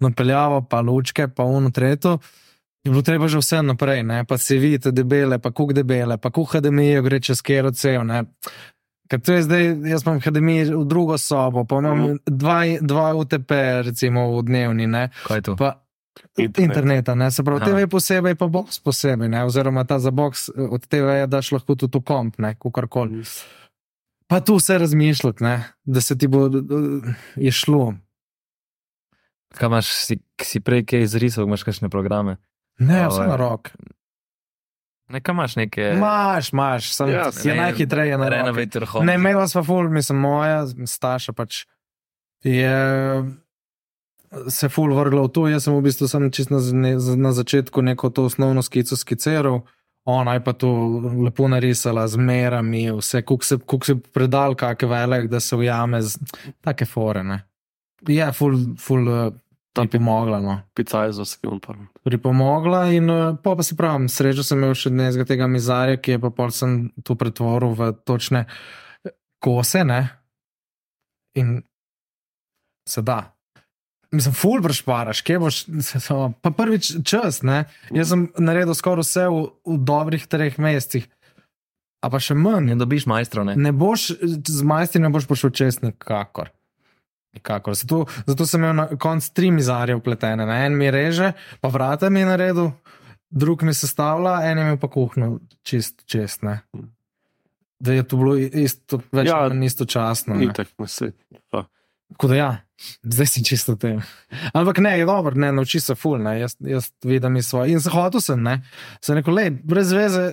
napeljavo, 0.00 0.62
pa 0.70 0.80
lučke, 0.80 1.28
pa 1.28 1.44
uno 1.44 1.70
tretjo. 1.70 2.18
Je 2.86 2.90
bilo 2.90 3.02
treba 3.02 3.28
že 3.28 3.40
vse 3.42 3.62
naprej, 3.66 4.04
ne? 4.06 4.24
pa 4.24 4.38
se 4.38 4.58
vidite 4.62 4.92
debele, 4.94 5.40
pa 5.42 5.50
kuk 5.50 5.72
debele, 5.74 6.18
pa 6.22 6.30
kuk 6.30 6.54
HDMI 6.54 7.02
gre 7.02 7.18
čez 7.20 7.42
kero 7.42 7.72
cel. 7.74 8.06
Ne? 8.06 8.22
Ker 9.10 9.20
to 9.20 9.34
je 9.34 9.42
zdaj, 9.42 9.64
jaz 9.90 10.06
imam 10.06 10.20
HDMI 10.22 10.70
v 10.70 10.84
drugo 10.86 11.18
sobo, 11.18 11.64
pa 11.66 11.80
imam 11.82 12.20
dva, 12.26 12.78
dva 12.78 13.08
UTP, 13.18 13.50
recimo 13.90 14.28
v 14.38 14.46
dnevni, 14.46 14.86
ne? 14.86 15.10
Kaj 15.26 15.42
je 15.42 15.44
to? 15.50 15.56
pa 15.58 15.85
Internet. 16.36 16.58
interneta. 16.58 17.14
Ne? 17.14 17.30
Se 17.30 17.44
pravi. 17.44 17.64
TV 17.64 17.84
je 17.84 17.88
posebej, 17.88 18.34
pa 18.34 18.46
box 18.46 18.80
posebej, 18.84 19.28
ne? 19.28 19.44
oziroma 19.44 19.84
ta 19.84 19.98
za 19.98 20.10
box 20.10 20.48
od 20.56 20.86
TV 20.86 21.22
je 21.22 21.26
daš 21.26 21.52
lahko 21.52 21.74
tudi 21.74 21.98
v 21.98 22.02
komp, 22.02 22.38
ne, 22.38 22.54
kakorkoli. 22.54 23.24
Pa 24.26 24.40
tu 24.40 24.56
vse 24.56 24.78
razmišljati, 24.78 25.44
ne? 25.44 25.62
da 25.84 26.00
se 26.00 26.18
ti 26.18 26.28
bo 26.28 26.46
eh, 26.46 27.14
je 27.36 27.52
šlo. 27.52 27.94
Kaj 29.56 29.66
imaš, 29.66 29.92
si, 29.92 30.18
si 30.42 30.60
prej 30.60 30.84
kaj 30.84 31.06
izrisal, 31.06 31.46
imaš 31.46 31.62
kakšne 31.64 31.88
programe? 31.88 32.36
Ne, 32.78 33.06
vse 33.08 33.28
na 33.28 33.36
rok. 33.36 33.70
Nekaj 35.08 35.32
imaš 35.32 35.56
neke. 35.56 35.92
Imaš, 35.96 36.52
imaš, 36.52 36.94
sem 36.94 37.08
Ja, 37.08 37.30
je 37.44 37.54
najhitreje 37.54 38.18
na 38.18 38.52
home. 38.86 39.06
Ne, 39.06 39.14
imela 39.14 39.48
sva 39.48 39.62
ful, 39.62 39.88
mislim, 39.88 40.18
moja 40.18 40.66
staša 40.66 41.32
pač 41.32 41.64
je 42.42 42.74
se 44.48 44.68
ful 44.68 44.94
vrgla 44.94 45.22
v 45.22 45.32
to. 45.32 45.46
Jaz 45.48 45.66
sem 45.66 45.74
v 45.76 45.84
bistvu 45.86 46.08
sem 46.08 46.28
čist 46.30 46.50
na, 46.50 46.60
na, 47.16 47.32
začetku 47.32 47.82
neko 47.82 48.10
to 48.10 48.26
osnovno 48.30 48.62
skico 48.62 48.96
skiciral. 48.96 49.62
Ona 50.06 50.36
je 50.38 50.44
pa 50.44 50.52
to 50.52 50.70
lepo 51.26 51.48
narisala 51.50 52.06
z 52.08 52.16
merami, 52.16 52.86
vse, 52.94 53.24
kuk 53.26 53.42
se, 53.42 53.58
se 53.58 53.96
predal, 54.14 54.54
kakšne 54.54 54.88
velik, 54.88 55.26
da 55.26 55.40
se 55.40 55.56
ujame 55.56 56.02
z 56.02 56.18
take 56.62 56.86
fore. 56.86 57.24
Ne. 57.26 57.40
Je 58.06 58.28
ful, 58.32 58.54
ful 58.78 59.08
uh, 59.10 59.34
tam 59.74 59.90
pomogla. 59.90 60.40
No. 60.40 60.60
Picaj 60.74 61.12
za 61.12 61.24
sekund. 61.24 61.66
pa. 61.66 61.74
Pripomogla 62.06 62.86
in 62.94 63.10
uh, 63.10 63.34
pa, 63.42 63.56
pa 63.56 63.62
se 63.62 63.76
pravim, 63.76 64.08
srečo 64.08 64.46
sem 64.46 64.62
imel 64.62 64.78
še 64.78 64.94
dnevnega 64.94 65.26
tega 65.26 65.50
mizarja, 65.50 65.98
ki 65.98 66.16
je 66.16 66.22
pa 66.22 66.30
pol 66.30 66.54
sem 66.54 66.92
to 67.02 67.18
pretvoril 67.18 67.74
v 67.74 67.92
točne 68.06 68.46
kose, 69.42 69.84
ne? 69.84 70.00
In 71.34 71.58
se 72.88 73.02
da. 73.02 73.35
Mislim, 74.14 74.34
ful 74.34 74.62
prešparaš, 74.62 75.20
kje 75.26 75.38
boš, 75.42 75.56
pa 76.40 76.50
prvič 76.54 76.92
čas, 77.04 77.42
ne? 77.42 77.64
Jaz 77.90 78.12
sem 78.12 78.28
naredil 78.38 78.74
skoraj 78.78 79.02
vse 79.02 79.24
v, 79.32 79.40
v 79.66 79.78
dobrih 79.82 80.26
treh 80.30 80.58
mesecih, 80.62 81.08
a 82.04 82.10
pa 82.12 82.20
še 82.22 82.36
manj. 82.38 82.70
Ne 82.70 82.76
dobiš 82.78 83.08
majstrov, 83.10 83.48
ne? 83.48 83.56
Ne 83.58 83.72
boš 83.74 84.12
z 84.22 84.62
majstri, 84.66 85.02
ne 85.02 85.10
boš 85.10 85.26
prišel 85.26 85.50
čez 85.50 85.80
nikakor. 85.82 86.52
Nikakor. 87.34 87.74
Zato, 87.76 88.04
zato 88.30 88.46
sem 88.48 88.62
imel 88.62 88.76
na 88.78 88.86
koncu 88.96 89.32
tri 89.36 89.50
mizarje 89.50 89.98
upletene. 89.98 90.46
Ne? 90.48 90.60
En 90.66 90.78
mi 90.78 90.90
reže, 90.90 91.32
pa 91.60 91.68
vrata 91.68 92.08
mi 92.08 92.22
je 92.22 92.30
naredil, 92.30 92.70
drug 93.28 93.66
mi 93.66 93.74
sestavlja, 93.74 94.38
en 94.48 94.62
imel 94.62 94.78
pa 94.80 94.88
kuhno 94.88 95.38
čist, 95.66 96.06
čist. 96.08 96.46
Ne? 96.46 96.60
Da 97.82 97.92
je 97.92 98.06
to 98.08 98.16
bilo 98.16 98.36
isto, 98.38 99.02
več 99.12 99.28
Ja, 99.28 99.42
ali 99.44 99.58
manj 99.58 99.66
istočasno. 99.68 100.38
na 100.38 100.86
svet. 100.88 101.18
Pa. 101.50 101.66
Tako 102.14 102.28
da 102.30 102.36
ja, 102.36 102.50
zdaj 103.02 103.26
si 103.26 103.44
čisto 103.44 103.74
v 103.74 103.78
tem. 103.82 104.02
Ampak 104.54 104.78
ne, 104.78 104.94
je 104.98 105.06
dobro, 105.08 105.34
ne, 105.34 105.50
nauči 105.52 105.80
se 105.82 105.94
ful, 105.98 106.18
ne, 106.22 106.36
jaz, 106.40 106.56
jaz 106.60 106.90
vidim 107.04 107.36
iz 107.36 107.48
svoje. 107.50 107.72
In 107.74 107.80
se 107.82 107.90
hotel 107.90 108.22
sem, 108.22 108.42
ne, 108.42 108.60
sem 109.04 109.18
rekel, 109.18 109.34
le, 109.34 109.50
brez 109.50 109.90
veze, 109.92 110.26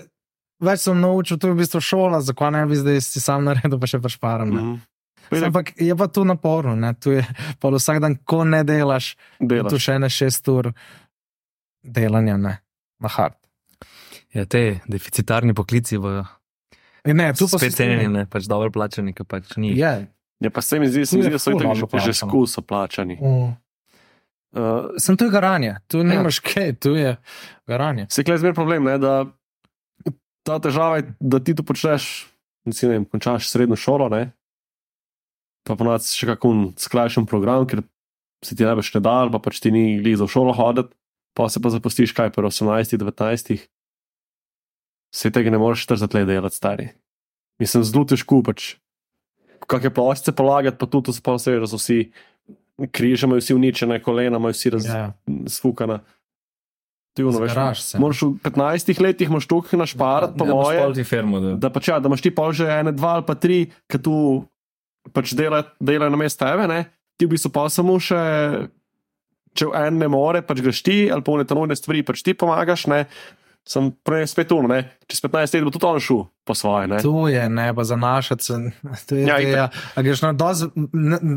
več 0.63 0.85
sem 0.85 0.99
naučil, 1.01 1.39
to 1.41 1.49
je 1.49 1.55
v 1.55 1.61
bistvu 1.63 1.81
šola, 1.81 2.21
zakaj 2.21 2.53
ne 2.53 2.65
bi 2.69 2.77
zdaj 2.77 3.01
si 3.01 3.23
sam 3.23 3.47
naredil, 3.49 3.79
pa 3.81 3.89
še 3.89 4.01
prešparam. 4.03 4.53
Ne. 4.53 4.75
Pa 5.23 5.39
itak 5.39 5.49
Ampak 5.49 5.71
je 5.79 5.95
pa 5.97 6.07
tu 6.11 6.25
naporno, 6.27 6.75
ne, 6.77 6.93
tu 6.93 7.15
je 7.15 7.23
pa 7.59 7.71
vsak 7.73 8.03
dan, 8.03 8.19
ko 8.27 8.43
ne 8.45 8.61
delaš, 8.67 9.15
Delaš. 9.39 9.71
tu 9.71 9.81
še 9.81 9.97
ne 10.03 10.11
šest 10.11 10.47
ur 10.53 10.73
delanja, 11.83 12.37
ne, 12.37 12.57
na 13.01 13.11
hard. 13.17 13.39
Ja, 14.33 14.45
te 14.49 14.81
deficitarni 14.89 15.53
poklici 15.53 15.97
bojo 16.01 16.25
Ne, 17.05 17.33
tu 17.35 17.47
pa 17.51 17.59
se 17.59 17.67
cenjeni, 17.71 18.07
ne, 18.07 18.23
pač 18.31 18.45
dobro 18.47 18.71
plačani, 18.71 19.11
ki 19.15 19.25
pač 19.27 19.57
ni. 19.59 19.73
Je. 19.75 19.91
Ja, 20.39 20.49
pa 20.49 20.61
se 20.61 20.79
mi 20.79 20.87
zdi, 20.87 21.05
se 21.05 21.17
mi 21.17 21.23
zdi 21.23 21.31
da 21.31 21.39
so 21.39 21.51
dobro 21.51 21.75
že, 21.75 21.99
že 22.05 22.13
skuso 22.13 22.61
plačani. 22.61 23.15
Mm. 23.21 23.53
Uh, 24.53 24.93
Sem 25.01 25.17
tu 25.17 25.25
je 25.25 25.31
garanje, 25.31 25.75
tu 25.87 25.97
Ja. 25.97 26.03
nimaš 26.03 26.39
kaj, 26.39 26.75
tu 26.79 26.95
je 26.95 27.17
garanje. 27.67 28.05
Se 28.09 28.23
je 28.27 28.37
zmer 28.37 28.53
problem, 28.53 28.83
ne, 28.83 28.97
da 28.97 29.25
ta 30.43 30.59
težava 30.59 30.97
je, 30.97 31.13
da 31.19 31.39
ti 31.39 31.55
to 31.55 31.63
počneš, 31.63 32.27
si, 32.69 32.85
ne 32.85 32.99
vem, 32.99 33.05
končaš 33.05 33.49
srednjo 33.49 33.75
šolo, 33.75 34.09
ne, 34.09 34.31
pa 35.63 35.75
ponovadi 35.79 36.05
še 36.05 36.27
kakšen 36.27 36.75
skrajšen 36.77 37.25
program, 37.25 37.65
ker 37.65 37.81
se 38.43 38.55
ti 38.55 38.67
največ 38.67 38.93
ne 38.93 39.01
da, 39.01 39.23
ali 39.23 39.31
pa 39.31 39.39
pač 39.39 39.61
ti 39.63 39.71
ni 39.71 39.97
glih 40.03 40.19
za 40.19 40.27
v 40.27 40.33
šolo 40.35 40.53
hoditi, 40.53 40.91
pa 41.33 41.47
se 41.49 41.63
pa 41.63 41.71
zapustiš 41.73 42.13
kaj 42.13 42.29
pri 42.35 42.45
18, 42.51 42.99
19. 42.99 43.63
Se 45.15 45.31
tega 45.31 45.49
ne 45.49 45.57
moreš 45.57 45.87
40 45.87 46.13
let 46.13 46.27
delati, 46.27 46.55
stari. 46.55 46.87
Mislim, 47.61 47.85
zelo 47.85 48.03
težko 48.05 48.41
pač. 48.43 48.75
Kakšne 49.69 49.93
ploščice 49.95 50.33
polagati, 50.35 50.77
pa 50.77 50.87
tudi 50.89 51.09
to 51.09 51.15
se 51.15 51.21
pa 51.23 51.35
vse, 51.37 51.55
da 51.61 51.69
so 51.69 51.79
vsi 51.79 51.99
križe, 52.91 53.27
imajo 53.27 53.43
vsi 53.43 53.55
uničene 53.55 53.99
kolena, 54.03 54.41
imajo 54.41 54.55
vsi 54.55 54.73
raz, 54.73 54.87
Ja, 54.89 55.05
razfukana. 55.27 56.01
Veš, 57.13 57.81
se. 57.81 57.99
Moraš 58.01 58.23
v 58.25 58.31
15 58.41 59.01
letih 59.01 59.29
imaš 59.29 59.45
tukaj 59.45 59.77
našparati, 59.77 60.33
po 60.37 60.47
Ja, 60.49 60.53
moje, 60.57 61.03
firmo, 61.05 61.39
da. 61.39 61.51
da, 61.61 61.69
pač, 61.69 61.91
ja, 61.91 61.99
da 62.01 62.09
imaš 62.09 62.23
ti 62.25 62.31
pol 62.33 62.55
že 62.57 62.65
ene, 62.65 62.91
dva 62.91 63.19
ali 63.19 63.25
pa 63.27 63.35
tri, 63.37 63.69
ki 63.85 63.99
tu 64.01 64.15
pač 65.13 65.35
delajo 65.37 65.67
dela 65.77 66.09
na 66.09 66.17
mestu 66.17 66.41
tebe, 66.41 66.65
ne? 66.67 66.85
ti 67.17 67.27
v 67.29 67.35
bistvu 67.35 67.51
pa 67.53 67.67
samo 67.69 67.99
še, 68.01 68.17
če 69.53 69.69
en 69.77 70.01
ne 70.01 70.09
more, 70.09 70.41
pač 70.41 70.63
greš 70.65 70.81
ti 70.81 70.97
ali 71.13 71.21
pa 71.21 71.35
v 71.35 71.43
netanovne 71.43 71.77
stvari, 71.77 72.01
pač 72.01 72.23
ti 72.25 72.33
pomagaš, 72.33 72.87
ne? 72.89 73.05
Sem 73.63 73.91
prej 74.03 74.27
spet 74.27 74.47
tu, 74.47 74.57
ne? 74.61 74.97
čez 75.07 75.21
15 75.23 75.55
let 75.55 75.63
bo 75.63 75.71
tudi 75.71 75.85
on 75.85 75.99
šel 75.99 76.23
po 76.43 76.53
svoje. 76.53 76.87
Ne? 76.87 76.97
To 76.99 77.27
je 77.27 77.43
ne, 77.49 77.69
pa 77.71 77.83
zanašati 77.83 78.43
se. 78.43 78.53
Je, 79.11 79.23
Ja, 79.23 79.37
ja, 79.39 79.49
ja. 79.49 79.67
A 79.95 80.01
greš 80.01 80.21
na 80.21 80.33
doz, 80.33 80.65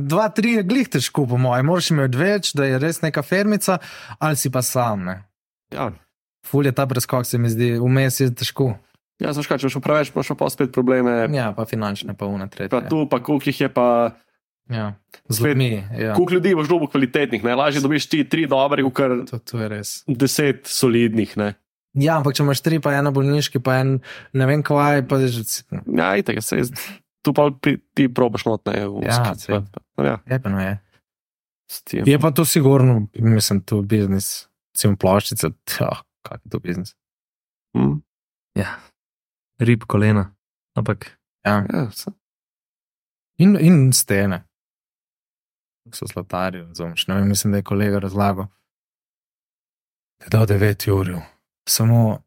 dva, 0.02 0.28
tri 0.28 0.58
je 0.58 0.62
glih 0.62 0.88
težko, 0.88 1.26
po 1.26 1.38
mojem. 1.38 1.66
Moraš 1.66 1.90
imeti 1.90 2.18
več, 2.18 2.50
da 2.52 2.66
je 2.66 2.78
res 2.78 2.98
neka 3.00 3.22
fermica, 3.22 3.78
ali 4.18 4.36
si 4.36 4.50
pa 4.50 4.62
sam. 4.62 5.04
Ne. 5.04 5.16
Ja, 5.70 5.92
Ful 6.46 6.62
je 6.62 6.70
ta 6.70 6.86
preskok, 6.86 7.26
se 7.26 7.38
mi 7.38 7.50
zdi, 7.50 7.74
vmes 7.74 8.20
je 8.20 8.30
težko. 8.30 8.76
ja 9.18 9.32
znaš 9.32 9.46
kaj, 9.46 9.58
če 9.58 9.70
pa 9.74 9.80
preveč, 9.80 10.12
imaš 10.14 10.30
pa 10.38 10.46
spet 10.46 10.70
probleme. 10.70 11.26
Ja, 11.34 11.50
pa 11.52 11.64
finančne, 11.66 12.14
pa 12.14 12.26
una 12.26 12.46
Pa 12.46 12.56
tretja. 12.56 12.88
tu, 12.88 13.06
pa 13.10 13.18
koliko 13.18 13.50
jih 13.50 13.60
je 13.60 13.68
pa. 13.68 14.14
Ja. 14.70 14.94
Z 15.28 15.42
ljudmi. 15.42 15.82
Ja. 15.94 16.14
Koliko 16.14 16.34
ljudi 16.34 16.54
boš 16.54 16.68
dobil 16.68 16.86
kvalitetnih, 16.86 17.44
ne? 17.44 17.54
lažje 17.54 17.80
dobiš 17.80 18.06
ti 18.06 18.24
tri 18.28 18.46
dobre, 18.46 18.82
kot 18.82 19.30
To, 19.30 19.38
to 19.38 19.58
je 19.58 19.68
res. 19.68 20.02
deset 20.06 20.66
solidnih. 20.66 21.36
Ne? 21.36 21.54
Ja, 21.96 22.16
ampak 22.16 22.34
če 22.34 22.42
imaš 22.42 22.60
tri, 22.60 22.76
pa 22.78 22.92
ena 22.92 23.10
bolniški, 23.10 23.58
pa 23.58 23.78
en 23.80 23.96
ne 24.32 24.46
vem 24.46 24.60
kvaj, 24.60 25.08
pa 25.08 25.16
je 25.16 25.28
že. 25.30 25.42
Ja, 25.88 26.12
itek, 26.14 26.38
se 26.40 26.56
je. 26.56 26.64
Tu 27.22 27.32
pa 27.32 27.48
pri- 27.50 27.80
ti 27.90 28.06
probaš 28.06 28.44
notne. 28.44 28.74
Ja, 29.02 29.32
sej. 29.34 29.62
ja, 29.98 30.20
Je 30.22 30.38
pa 30.38 30.48
no 30.48 30.60
je. 30.60 30.74
s 31.66 31.82
tem. 31.82 32.04
Je 32.04 32.18
pa 32.18 32.30
to 32.30 32.44
sigurno, 32.44 33.08
mislim, 33.14 33.60
to 33.60 33.82
biznis. 33.82 34.46
Cim 34.72 34.94
ploščice, 34.94 35.50
oh, 35.80 35.98
kak 36.22 36.40
je 36.44 36.50
to 36.50 36.60
biznis. 36.60 36.92
Hm, 37.74 37.98
Ja, 38.54 38.76
rib 39.58 39.84
kolena. 39.84 40.30
Ampak 40.74 41.16
Ja. 41.42 41.64
ja, 41.66 41.90
se- 41.90 42.12
In, 43.38 43.56
in 43.56 43.92
stene. 43.92 44.44
So 45.88 46.06
zlatarji, 46.06 46.60
razumeš. 46.62 47.06
Ne 47.06 47.14
vem, 47.14 47.28
mislim, 47.28 47.52
da 47.52 47.58
je 47.58 47.62
kolega 47.64 47.98
razlagal. 47.98 48.46
Da 50.28 50.38
je 50.40 50.46
9 50.48 50.88
ur, 50.90 51.10
samo 51.66 52.18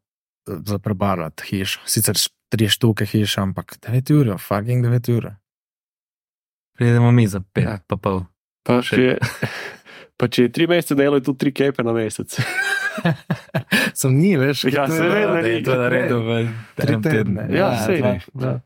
za 0.46 0.78
prebarvati 0.78 1.42
hišo. 1.44 1.80
Sicer 1.84 2.16
tri 2.48 2.66
štuke 2.66 3.04
hiš, 3.04 3.38
ampak 3.38 3.78
9 3.80 4.10
ur, 4.12 4.38
fucking 4.38 4.82
9 4.82 5.10
ur. 5.10 5.30
pridemo 6.72 7.10
mi 7.10 7.26
za 7.26 7.40
pet, 7.42 7.64
Ja. 7.64 7.70
ja. 7.70 7.78
pa 7.86 7.96
pol. 7.96 8.22
Pa, 8.62 8.80
če, 8.82 9.18
pa 10.18 10.28
če 10.28 10.42
je 10.42 10.50
tri 10.50 10.66
mesece 10.66 10.94
delo, 10.94 11.16
je 11.16 11.22
tudi 11.22 11.38
tri 11.38 11.52
kepe 11.52 11.82
na 11.82 11.92
mesec. 11.92 12.28
Sem 13.94 14.12
ni, 14.12 14.36
veš, 14.36 14.64
Ja, 14.66 14.86
to 14.86 14.92
je- 14.92 14.98
seveda 14.98 15.32
Da 15.32 15.42
ni. 15.42 15.48
je 15.50 15.62
to 15.62 15.74
naredil 15.74 16.20
v 16.20 16.30
Tri 16.74 16.88
enem 16.88 17.02
tednu. 17.02 17.36
tedne. 17.36 17.42
Ja, 17.50 17.68
ne. 17.86 18.20
dva. 18.34 18.60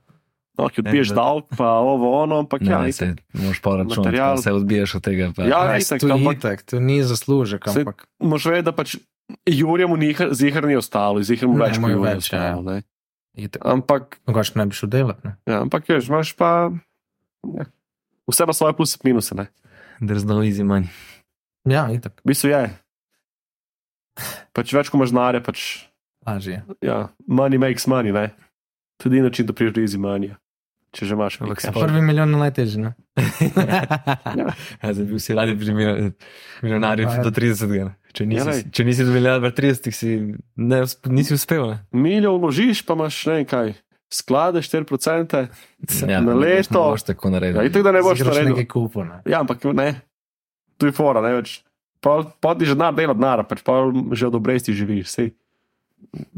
No, 0.55 0.69
ki 0.69 0.81
odbiješ 0.81 1.11
Ne, 1.11 1.17
davek, 1.17 1.45
pa 1.53 1.69
ovo, 1.77 2.13
ono, 2.17 2.39
ampak 2.39 2.61
Ne, 2.61 2.71
ja, 2.71 2.79
ne, 2.81 2.93
se 2.93 3.09
moraš 3.33 3.59
pa 3.59 3.71
računati, 3.73 3.99
Material. 4.01 4.33
pa 4.33 4.41
se 4.41 4.53
odbiješ 4.53 4.95
od 4.95 5.03
tega. 5.03 5.33
Pa. 5.33 5.43
Ja, 5.43 5.49
Ja, 5.67 5.77
itak, 5.77 5.99
to 5.99 6.07
je 6.07 6.15
ampak- 6.15 6.37
itak, 6.37 6.63
to 6.63 6.81
ni 6.81 7.03
zaslužek, 7.03 7.67
ampak 7.69 8.07
Moš 8.21 8.47
vedeti, 8.47 8.65
da 8.65 8.73
pač 8.73 8.95
Jurjem 9.47 9.91
mu 9.91 9.97
zihar 10.33 10.65
ni 10.65 10.77
ostalo, 10.77 11.23
zihar 11.23 11.49
mu 11.49 11.57
Ne, 11.57 11.65
več 11.65 11.79
kot 11.79 12.03
več, 12.03 12.33
ja. 12.33 12.39
ostalo. 12.55 12.63
ne. 12.63 12.83
itak. 13.35 13.63
Ampak, 13.65 14.19
Mogoče 14.27 14.53
ne 14.55 14.67
bi 14.67 14.75
šel 14.75 14.89
delati. 14.89 15.25
Ne? 15.25 15.33
ja, 15.47 15.61
ampak 15.61 15.89
veš, 15.89 16.09
imaš 16.09 16.33
pa 16.33 16.71
ja, 17.55 17.65
vse 18.29 18.47
na 18.47 18.53
svoje 18.53 18.75
pluse 18.75 18.97
in 18.97 19.09
minuse. 19.11 19.35
Ne. 19.35 19.49
There's 20.01 20.25
no 20.25 20.43
easy 20.43 20.63
money. 20.63 20.89
Ja, 21.65 21.89
itak, 21.91 22.21
V 22.21 22.29
bistvu 22.29 22.53
je. 22.53 22.63
Pač 24.55 24.71
več, 24.73 24.89
ko 24.89 25.01
imaš 25.01 25.11
znare, 25.11 25.41
pač 25.43 25.89
lažje. 26.23 26.61
ja, 26.81 27.09
money 27.27 27.59
makes 27.59 27.87
money. 27.87 28.13
Ne. 28.13 28.31
Tudi 29.01 29.21
način, 29.21 29.47
da 29.47 29.53
priješ 29.53 29.73
do 29.75 29.81
easy 29.83 29.99
money. 29.99 30.31
Če 30.95 31.09
že 31.09 31.17
imaš 31.17 31.41
Ampak 31.41 31.59
nekaj. 31.59 31.75
Prvi 31.81 32.01
milijon 32.03 32.31
je 32.31 32.39
najtežji. 32.39 32.79
ne? 32.79 32.93
Ja, 34.79 34.93
zdaj 34.93 35.05
bi 35.05 35.17
vsi 35.17 35.35
radi 35.35 35.55
bili 35.55 35.75
milijonarji 36.63 37.03
Ja. 37.03 37.23
do 37.23 37.31
30. 37.31 37.67
ne. 37.67 37.95
Če 38.15 38.27
nisi, 38.31 38.47
lej. 38.47 38.61
če 38.71 38.85
nisi 38.87 39.05
do 39.07 39.11
milijarda 39.15 39.51
30, 39.51 39.91
si 39.91 40.11
ne, 40.55 40.83
nisi 41.11 41.35
uspel. 41.35 41.65
Ne? 41.73 41.79
Milijo 41.91 42.37
vložiš, 42.39 42.85
pa 42.87 42.95
imaš 42.95 43.19
ne 43.27 43.41
kaj, 43.51 43.73
sklade 44.15 44.63
4%. 44.63 45.47
Ja, 46.13 46.21
Na 46.23 46.35
leto. 46.39 46.79
Ne 46.79 46.95
boš 46.95 47.07
tako 47.09 47.33
naredil. 47.35 47.59
Ja, 47.59 47.67
itak, 47.67 47.83
da 47.83 47.93
ne 47.93 48.03
boš 48.07 48.23
naredil. 48.23 48.53
nekaj 48.55 48.69
kupo. 48.71 49.03
Ne? 49.09 49.19
Ja, 49.27 49.43
ampak 49.43 49.67
ne, 49.75 49.89
tu 50.79 50.87
je 50.87 50.95
fora, 50.95 51.25
ne 51.27 51.35
več. 51.41 51.59
pa, 52.05 52.21
pa 52.41 52.55
ti 52.55 52.69
že 52.69 52.77
denar 52.79 52.95
dela 52.95 53.15
denar, 53.17 53.43
pač 53.49 53.63
pa 53.67 53.81
že 54.13 54.29
od 54.31 54.39
obresti 54.39 54.75
živiš, 54.77 55.07
vse. 55.11 55.27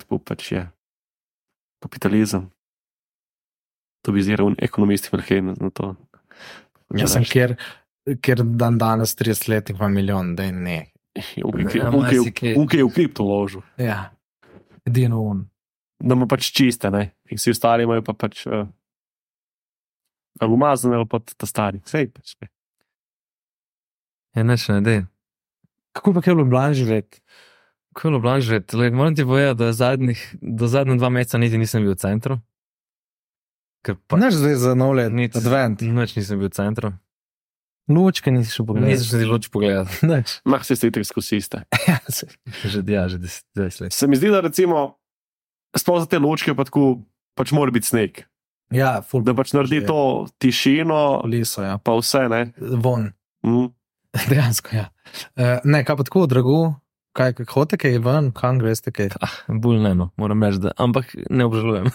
Tako 0.00 0.18
pač 0.22 0.52
je. 0.52 0.64
Kapitalizem. 1.84 2.48
To 4.06 4.14
bi 4.14 4.22
zira 4.22 4.46
ekonomisti 4.62 5.10
vrheni 5.12 5.56
na 5.58 5.68
to. 5.74 5.92
Jaz 6.94 7.16
sem 7.18 7.24
kjer, 7.26 7.56
kjer 8.22 8.44
dan 8.46 8.78
danes 8.78 9.12
30 9.18 9.48
let 9.50 9.70
ima 9.74 9.88
milijon, 9.90 10.36
da 10.38 10.46
je 10.46 10.52
ne. 10.54 10.78
Ja, 11.16 11.90
marsikaj. 11.90 12.54
Ukaj 12.60 12.80
je 12.80 12.84
v 12.84 12.92
kripto 12.94 13.24
ložil. 13.24 13.62
Ja, 13.80 14.10
edino 14.84 15.22
un. 15.22 15.46
Da 15.98 16.14
ima 16.14 16.28
pač 16.28 16.50
čiste, 16.52 16.90
ne. 16.92 17.16
In 17.30 17.40
vsi 17.40 17.54
ostali 17.56 17.86
imajo 17.88 18.04
pa 18.04 18.12
pač. 18.12 18.44
Uh, 18.46 18.68
ali 20.40 20.52
umazane, 20.52 20.96
ali 21.00 21.08
pa 21.08 21.22
ta 21.24 21.48
stari. 21.48 21.80
Sej 21.88 22.10
pač. 22.12 22.36
Ne. 22.40 22.50
Je 24.36 24.44
neč 24.44 24.68
ne, 24.68 24.80
dej. 24.84 25.04
Kako 25.96 26.12
pa 26.12 26.20
je 26.20 26.34
bilo 26.36 26.44
Blanž 26.44 26.76
živeti? 26.76 27.22
Ko 27.96 28.08
je 28.08 28.10
bilo 28.10 28.20
blažje, 28.20 28.60
moram 28.92 29.14
ti 29.16 29.24
povedati, 29.24 29.58
da 29.58 29.72
zadnjih, 29.72 30.36
do 30.42 30.66
zadnjih 30.68 30.98
dva 30.98 31.08
meseca 31.08 31.38
niti 31.38 31.58
nisem 31.58 31.82
bil 31.82 31.94
v 31.94 31.96
centru. 31.96 32.36
Ker 33.80 33.96
pa 34.06 34.18
Naš 34.20 34.36
zdaj 34.36 34.54
za 34.54 34.74
nov 34.74 34.92
let, 35.00 35.12
Nič. 35.12 35.36
advent. 35.36 35.80
Noč 35.80 36.12
nisem 36.16 36.36
bil 36.38 36.52
v 36.52 36.52
centru. 36.52 36.92
Lučke 37.86 38.32
nisi 38.34 38.50
še 38.50 38.64
pogledal. 38.66 38.90
Nisem 38.90 39.06
se 39.06 39.20
ti 39.20 39.26
luč 39.28 39.48
pogledal. 39.54 39.86
Nič. 40.10 40.40
Mah 40.48 40.64
se 40.66 40.76
ste 40.78 40.90
itek 40.90 41.06
skozi 41.06 41.40
iste. 41.42 41.62
Ja, 41.86 41.98
saj. 42.10 42.34
Že, 42.66 42.82
ja, 42.90 43.06
že 43.06 43.20
20 43.22 43.84
let. 43.86 43.94
Se 43.94 44.08
mi 44.10 44.18
zdi, 44.18 44.32
da 44.34 44.42
recimo, 44.42 44.98
sploh 45.78 46.02
za 46.02 46.10
te 46.10 46.18
ločke 46.18 46.54
pa 46.58 46.66
tako, 46.66 47.06
pač 47.38 47.54
mora 47.54 47.70
biti 47.74 47.86
sneg. 47.86 48.24
ja 48.74 48.98
full 49.06 49.22
Da 49.22 49.36
pač 49.38 49.54
naredi 49.54 49.84
je. 49.84 49.86
to 49.86 50.26
tišino, 50.42 51.22
liso, 51.30 51.62
ja. 51.62 51.78
pa 51.78 51.94
vse, 51.94 52.26
ne. 52.32 52.42
Von. 52.58 53.12
Mm. 53.46 53.70
Dejansko, 54.30 54.74
ja. 54.74 54.90
Uh, 55.38 55.62
ne, 55.62 55.84
kaj 55.86 56.00
pa 56.00 56.06
tako, 56.08 56.26
drago, 56.26 56.58
kaj, 57.14 57.36
kaj 57.38 57.46
hote, 57.54 57.78
kaj 57.78 57.94
je 57.94 58.02
ven, 58.02 58.32
kam 58.34 58.58
greste, 58.58 58.90
kaj. 58.90 59.14
Ah, 59.22 59.38
bolj 59.46 59.78
ne, 59.86 59.94
no, 59.94 60.10
moram 60.18 60.42
reči, 60.42 60.64
da. 60.66 60.74
Ampak 60.82 61.14
ne 61.30 61.46
obžalujem. 61.46 61.90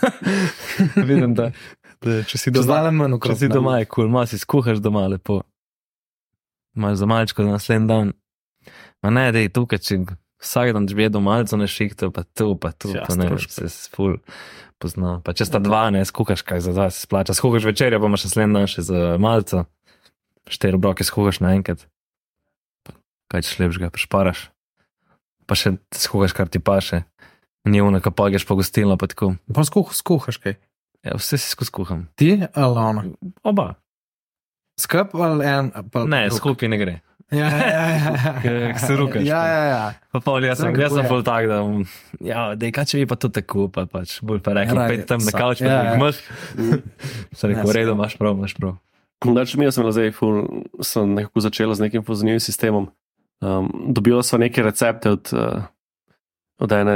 Vidim, 1.10 1.36
da, 1.36 1.52
da 2.00 2.22
če 2.24 2.40
si 2.40 2.56
doma, 2.56 2.80
če 3.28 3.36
si 3.44 3.52
doma, 3.52 3.82
je 3.82 3.92
kul, 3.92 4.06
cool, 4.06 4.14
malo 4.14 4.30
si 4.32 4.40
skuhaš 4.40 4.80
doma 4.80 5.10
lepo. 5.12 5.42
Imaš 6.76 6.98
za 7.02 7.06
malčko 7.06 7.44
za 7.44 7.50
naslednji 7.50 7.88
dan. 7.88 8.14
Ma 9.02 9.10
ne, 9.10 9.32
da 9.32 9.42
je 9.42 9.50
tukaj, 9.50 9.82
če 9.82 9.98
vsak 10.42 10.74
dan 10.74 10.86
bi 10.86 11.04
jedel 11.04 11.22
malce 11.22 11.58
na 11.58 11.68
šihtu, 11.68 12.12
pa 12.14 12.24
tu, 12.24 12.56
pa 12.56 12.72
tu, 12.72 12.94
Ja, 12.96 13.06
pa 13.08 13.16
ne, 13.18 13.30
se 13.38 13.70
ful 13.94 14.18
pozna. 14.82 15.20
Pa 15.26 15.36
če 15.38 15.48
sta 15.50 15.62
dva, 15.62 15.90
ne, 15.94 16.04
skuhaš 16.06 16.46
kaj 16.46 16.64
za 16.66 16.74
dva 16.74 16.90
se 16.94 17.06
splača. 17.06 17.36
Skuhaš 17.38 17.68
večerjo, 17.70 18.02
pa 18.02 18.10
imaš 18.10 18.28
naslednji 18.30 18.58
dan 18.58 18.70
še 18.72 18.86
za 18.88 19.02
malce. 19.22 19.66
Štiri 20.50 20.80
obroke 20.80 21.06
skuhaš 21.06 21.42
naenkrat. 21.44 21.86
Kaj 23.32 23.46
če 23.48 23.62
lepšega, 23.64 23.92
prešparaš. 23.94 24.50
Pa 25.48 25.58
še 25.58 25.76
skuhaš, 25.96 26.36
kar 26.36 26.50
ti 26.52 26.60
paše. 26.60 27.04
Ni 27.70 27.82
ono, 27.84 28.02
ko 28.02 28.10
pogeš 28.10 28.48
po 28.50 28.58
gostilno, 28.58 28.98
pa 28.98 29.10
tako. 29.12 29.36
Pa 29.54 29.66
skuh, 29.68 29.94
skuhaš 29.94 30.42
kaj. 30.42 30.58
Ja, 31.06 31.18
vse 31.18 31.38
si 31.42 31.50
skuham. 31.66 32.10
Ti 32.18 32.46
ali 32.54 32.78
ona? 32.78 33.06
Oba. 33.46 33.81
Skup 34.82 35.16
ali 35.16 35.46
en? 35.46 35.72
Pa, 35.92 36.06
Ne, 36.06 36.26
skupaj 36.30 36.70
ne 36.70 36.78
gre. 36.78 36.98
Ja, 37.32 37.48
ja, 37.48 37.84
ja. 37.88 38.12
ja. 38.44 38.78
Se 38.78 38.96
rukaš, 38.96 39.24
Ja, 39.24 39.40
pa. 39.40 39.48
ja, 39.48 39.62
ja. 39.64 39.84
Pa 40.12 40.20
pol, 40.20 40.44
jaz 40.44 40.60
sem, 40.60 40.76
jaz 40.76 40.92
sem 40.92 41.06
je. 41.06 41.10
bolj 41.10 41.24
tak, 41.24 41.46
da 41.48 41.62
ja, 42.20 42.42
dej, 42.60 42.74
kaj 42.76 42.86
če 42.86 43.00
bi 43.00 43.06
pa 43.08 43.16
to 43.16 43.30
tako, 43.32 43.70
pa 43.72 43.86
pač 43.88 44.18
bolj 44.20 44.42
pa 44.44 44.52
rekel, 44.58 44.76
pet 44.84 45.06
tam 45.08 45.24
na 45.24 45.32
kavč, 45.32 45.62
ja, 45.64 45.70
pa 45.70 45.86
ja. 45.86 45.94
imaš. 45.96 46.20
Se 47.32 47.48
rekel, 47.48 47.64
v 47.64 47.76
redu, 47.78 47.96
imaš 47.96 48.18
prav, 48.20 48.36
imaš 48.36 48.58
prav. 48.60 48.76
Znači, 49.24 49.60
mi 49.62 49.70
smo 49.72 49.92
zdaj 49.94 50.12
ful, 50.12 50.42
sem 50.82 51.14
nekako 51.14 51.40
začela 51.40 51.76
z 51.78 51.88
nekim 51.88 52.04
zanimivim 52.04 52.44
sistemom. 52.44 52.90
Um, 53.40 53.70
dobila 53.96 54.24
sva 54.28 54.42
neke 54.42 54.60
recepte 54.62 55.14
od, 55.14 55.32
uh, 55.32 55.64
od 56.62 56.72
ene 56.76 56.96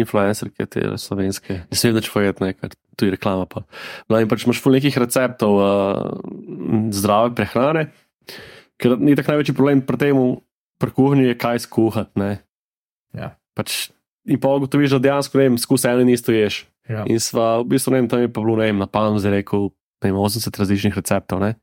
influencerke, 0.00 0.66
te 0.66 0.86
slovenske, 1.00 1.58
ne 1.68 1.78
smem 1.78 1.96
več 1.98 2.08
povedati, 2.12 2.44
ne, 2.44 2.54
ker 2.56 2.72
tu 2.96 3.08
je 3.08 3.12
reklama. 3.12 3.44
Pa. 3.50 3.64
No, 4.08 4.18
in 4.20 4.30
pač 4.30 4.46
imaš 4.46 4.62
ful 4.64 4.76
nekih 4.76 4.96
receptov 5.02 5.58
uh, 5.60 6.14
zdrave 6.94 7.34
prehrane, 7.36 7.88
ker 8.80 8.96
ni 9.00 9.16
tak 9.18 9.28
največji 9.28 9.56
problem 9.56 9.84
pri 9.84 10.00
tem, 10.00 10.22
pri 10.80 10.94
kuhinji 10.96 11.28
je 11.30 11.38
kaj 11.40 11.66
skuhati. 11.66 12.16
ne. 12.20 12.32
Ja. 13.14 13.34
Pač, 13.54 13.92
in 14.26 14.40
pa 14.40 14.56
ugotoviš, 14.56 14.96
da 14.96 15.04
dejansko 15.10 15.38
ne 15.38 15.48
vem, 15.50 15.58
skus 15.60 15.84
eno 15.86 16.02
in 16.02 16.10
isto 16.14 16.32
ješ. 16.34 16.64
ja. 16.88 17.04
In 17.06 17.20
sva, 17.20 17.60
v 17.60 17.76
bistvu, 17.76 17.94
ne 17.94 18.02
vem, 18.02 18.10
tam 18.10 18.24
je 18.24 18.32
pa 18.32 18.40
bilo, 18.40 18.56
ne 18.58 18.72
vem, 18.72 18.80
na 18.80 18.88
zdaj 18.88 19.40
rekel, 19.40 19.68
ne 20.02 20.10
vem, 20.10 20.18
80 20.18 20.48
različnih 20.48 20.96
receptov. 20.96 21.44
Ne? 21.44 21.54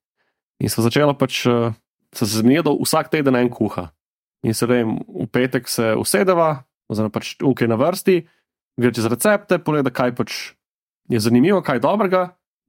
In 0.62 0.70
sva 0.70 0.86
začela 0.86 1.18
pač, 1.18 1.42
uh, 1.50 1.74
se 2.14 2.26
da 2.46 2.72
vsak 2.72 3.10
teden 3.10 3.36
en 3.36 3.50
kuha. 3.50 3.90
In 4.46 4.54
se 4.54 4.66
vem, 4.66 4.98
v 5.06 5.28
petek 5.30 5.70
se 5.70 5.94
usedeva, 5.98 6.64
oziroma 6.92 7.14
pač 7.16 7.36
ukaj 7.40 7.68
na 7.72 7.78
vrsti, 7.80 8.18
gre 8.82 8.92
čez 8.92 9.08
recepte, 9.08 9.60
pogleda, 9.64 9.90
kaj 9.94 10.12
pač 10.18 10.54
je 11.10 11.20
zanimivo, 11.20 11.62
kaj 11.64 11.80
je 11.80 11.86
dobrega. 11.88 12.22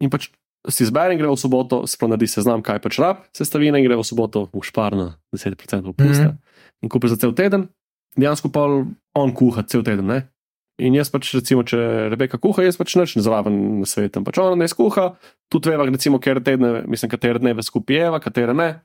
In 0.03 0.11
pač 0.11 0.31
si 0.71 0.85
izbere 0.87 1.15
in 1.15 1.19
gre 1.19 1.27
v 1.27 1.39
soboto, 1.39 1.83
sploh 1.91 2.11
naredi 2.15 2.31
seznam, 2.31 2.63
kaj 2.63 2.79
pač 2.83 2.99
rab, 3.03 3.25
sestavine 3.35 3.79
in 3.83 3.87
gre 3.87 3.99
v 3.99 4.05
soboto 4.07 4.47
v 4.53 4.63
šparno 4.63 5.15
10% 5.35 5.91
opusta. 5.91 6.31
Mm. 6.31 6.39
-hmm. 6.39 6.83
In 6.83 6.89
kupi 6.89 7.09
za 7.09 7.17
cel 7.17 7.35
teden, 7.35 7.69
dejansko 8.17 8.49
pa 8.51 8.63
on 9.15 9.35
kuha 9.35 9.63
cel 9.67 9.83
teden. 9.83 10.07
Ne? 10.07 10.29
In 10.79 10.95
jaz 10.95 11.11
pač, 11.11 11.35
recimo, 11.35 11.63
če 11.63 12.09
Rebeka 12.11 12.39
kuha, 12.39 12.63
jaz 12.63 12.77
pač 12.77 12.97
nič 12.97 13.17
ne 13.17 13.23
zraven 13.23 13.79
na 13.81 13.87
svetu. 13.87 14.25
Pač 14.25 14.39
ona 14.39 14.57
ne 14.57 14.69
skuha, 14.69 15.15
tudi 15.51 15.71
veva, 15.71 15.85
recimo, 15.85 16.19
katere 16.19 16.41
tedne, 16.41 16.83
mislim, 16.89 17.11
katere 17.11 17.39
dneve 17.39 17.63
skupaj 17.63 17.97
jeva, 17.97 18.19
katere 18.21 18.55
ne. 18.55 18.81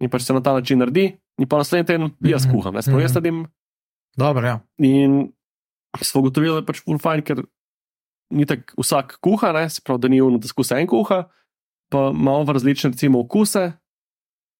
In 0.00 0.10
pač 0.10 0.22
se 0.22 0.32
na 0.34 0.40
ta 0.40 0.52
način 0.52 0.78
naredi, 0.78 1.16
in 1.38 1.46
pa 1.48 1.56
naslednji 1.56 1.86
teden 1.86 2.10
jaz 2.20 2.46
Mhm. 2.46 2.54
kuham, 2.54 2.74
ne 2.74 2.82
sploh 2.82 3.00
jaz 3.00 3.10
Mhm. 3.10 3.18
naredim. 3.18 3.46
Dobro, 4.18 4.46
ja. 4.46 4.58
In 4.82 5.32
smo 6.02 6.20
ugotovili, 6.20 6.52
da 6.58 6.62
je 6.62 6.66
pač 6.66 6.82
full 6.84 6.98
fajn, 6.98 7.22
ker 7.22 7.42
ni 8.34 8.44
tako 8.46 8.82
vsak 8.82 9.18
kuha, 9.24 9.52
ne, 9.56 9.68
se 9.70 9.80
pravi, 9.84 10.02
da 10.02 10.08
ni 10.12 10.20
uno, 10.20 10.40
da 10.42 10.50
skusa 10.50 10.78
en 10.82 10.88
kuha, 10.90 11.22
pa 11.92 12.10
malo 12.12 12.44
različne, 12.52 12.90
recimo, 12.92 13.22
okuse, 13.24 13.70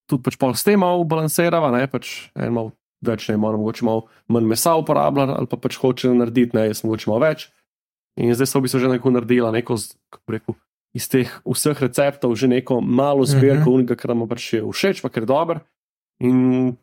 tudi 0.08 0.24
pač 0.24 0.38
pol 0.40 0.54
s 0.56 0.64
tem 0.64 0.80
malo 0.80 1.04
balansirava, 1.04 1.72
ne, 1.74 1.84
pač 1.90 2.30
en 2.38 2.54
malo 2.54 2.72
več, 3.04 3.28
ne, 3.28 3.36
malo, 3.36 3.58
mogoče 3.60 3.84
malo 3.86 4.06
manj 4.32 4.48
mesa 4.48 4.72
uporablja, 4.78 5.28
ali 5.36 5.50
pa 5.50 5.58
pač 5.60 5.76
hoče 5.78 6.14
narediti, 6.16 6.56
ne, 6.56 6.68
jaz 6.70 6.84
mogoče 6.86 7.10
malo 7.10 7.26
več. 7.26 7.50
In 8.18 8.32
zdaj 8.34 8.48
so 8.50 8.58
v 8.58 8.66
bistvu 8.66 8.80
že 8.82 8.88
neko 8.94 9.12
naredila, 9.14 9.52
neko, 9.54 9.76
kako 10.10 10.34
rekel, 10.34 10.56
iz 10.96 11.06
teh 11.12 11.30
vseh 11.46 11.82
receptov, 11.84 12.34
že 12.34 12.48
neko 12.50 12.80
malo 12.80 13.26
zbirko, 13.26 13.70
Mhm. 13.70 13.80
mm 13.80 13.86
-hmm. 13.86 13.96
kar 13.96 14.14
nam 14.16 14.28
pač 14.28 14.52
je 14.54 14.62
všeč, 14.62 15.02
pa 15.02 15.08
ker 15.08 15.22
je 15.22 15.26
dober. 15.26 15.60
In 16.20 16.76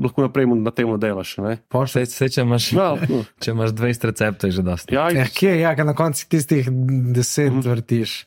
lahko 0.00 0.22
naprej 0.22 0.46
mu 0.46 0.54
na 0.56 0.70
tem 0.70 0.88
delaš. 0.98 1.36
ne. 1.38 1.58
Se, 1.86 2.06
se, 2.06 2.28
če, 2.28 2.40
imaš, 2.40 2.72
Ja, 2.72 2.96
no. 2.96 3.24
če 3.42 3.50
imaš 3.50 3.70
20 3.70 4.04
receptov, 4.04 4.48
je 4.48 4.52
že 4.52 4.62
dosti. 4.62 4.94
Ja, 4.94 5.10
Ja, 5.10 5.24
kje 5.26 5.50
je, 5.50 5.60
ja, 5.60 5.74
na 5.84 5.94
koncu 5.94 6.24
tistih 6.26 6.68
deset 7.12 7.52
Mhm. 7.52 7.60
vrtiš. 7.62 8.24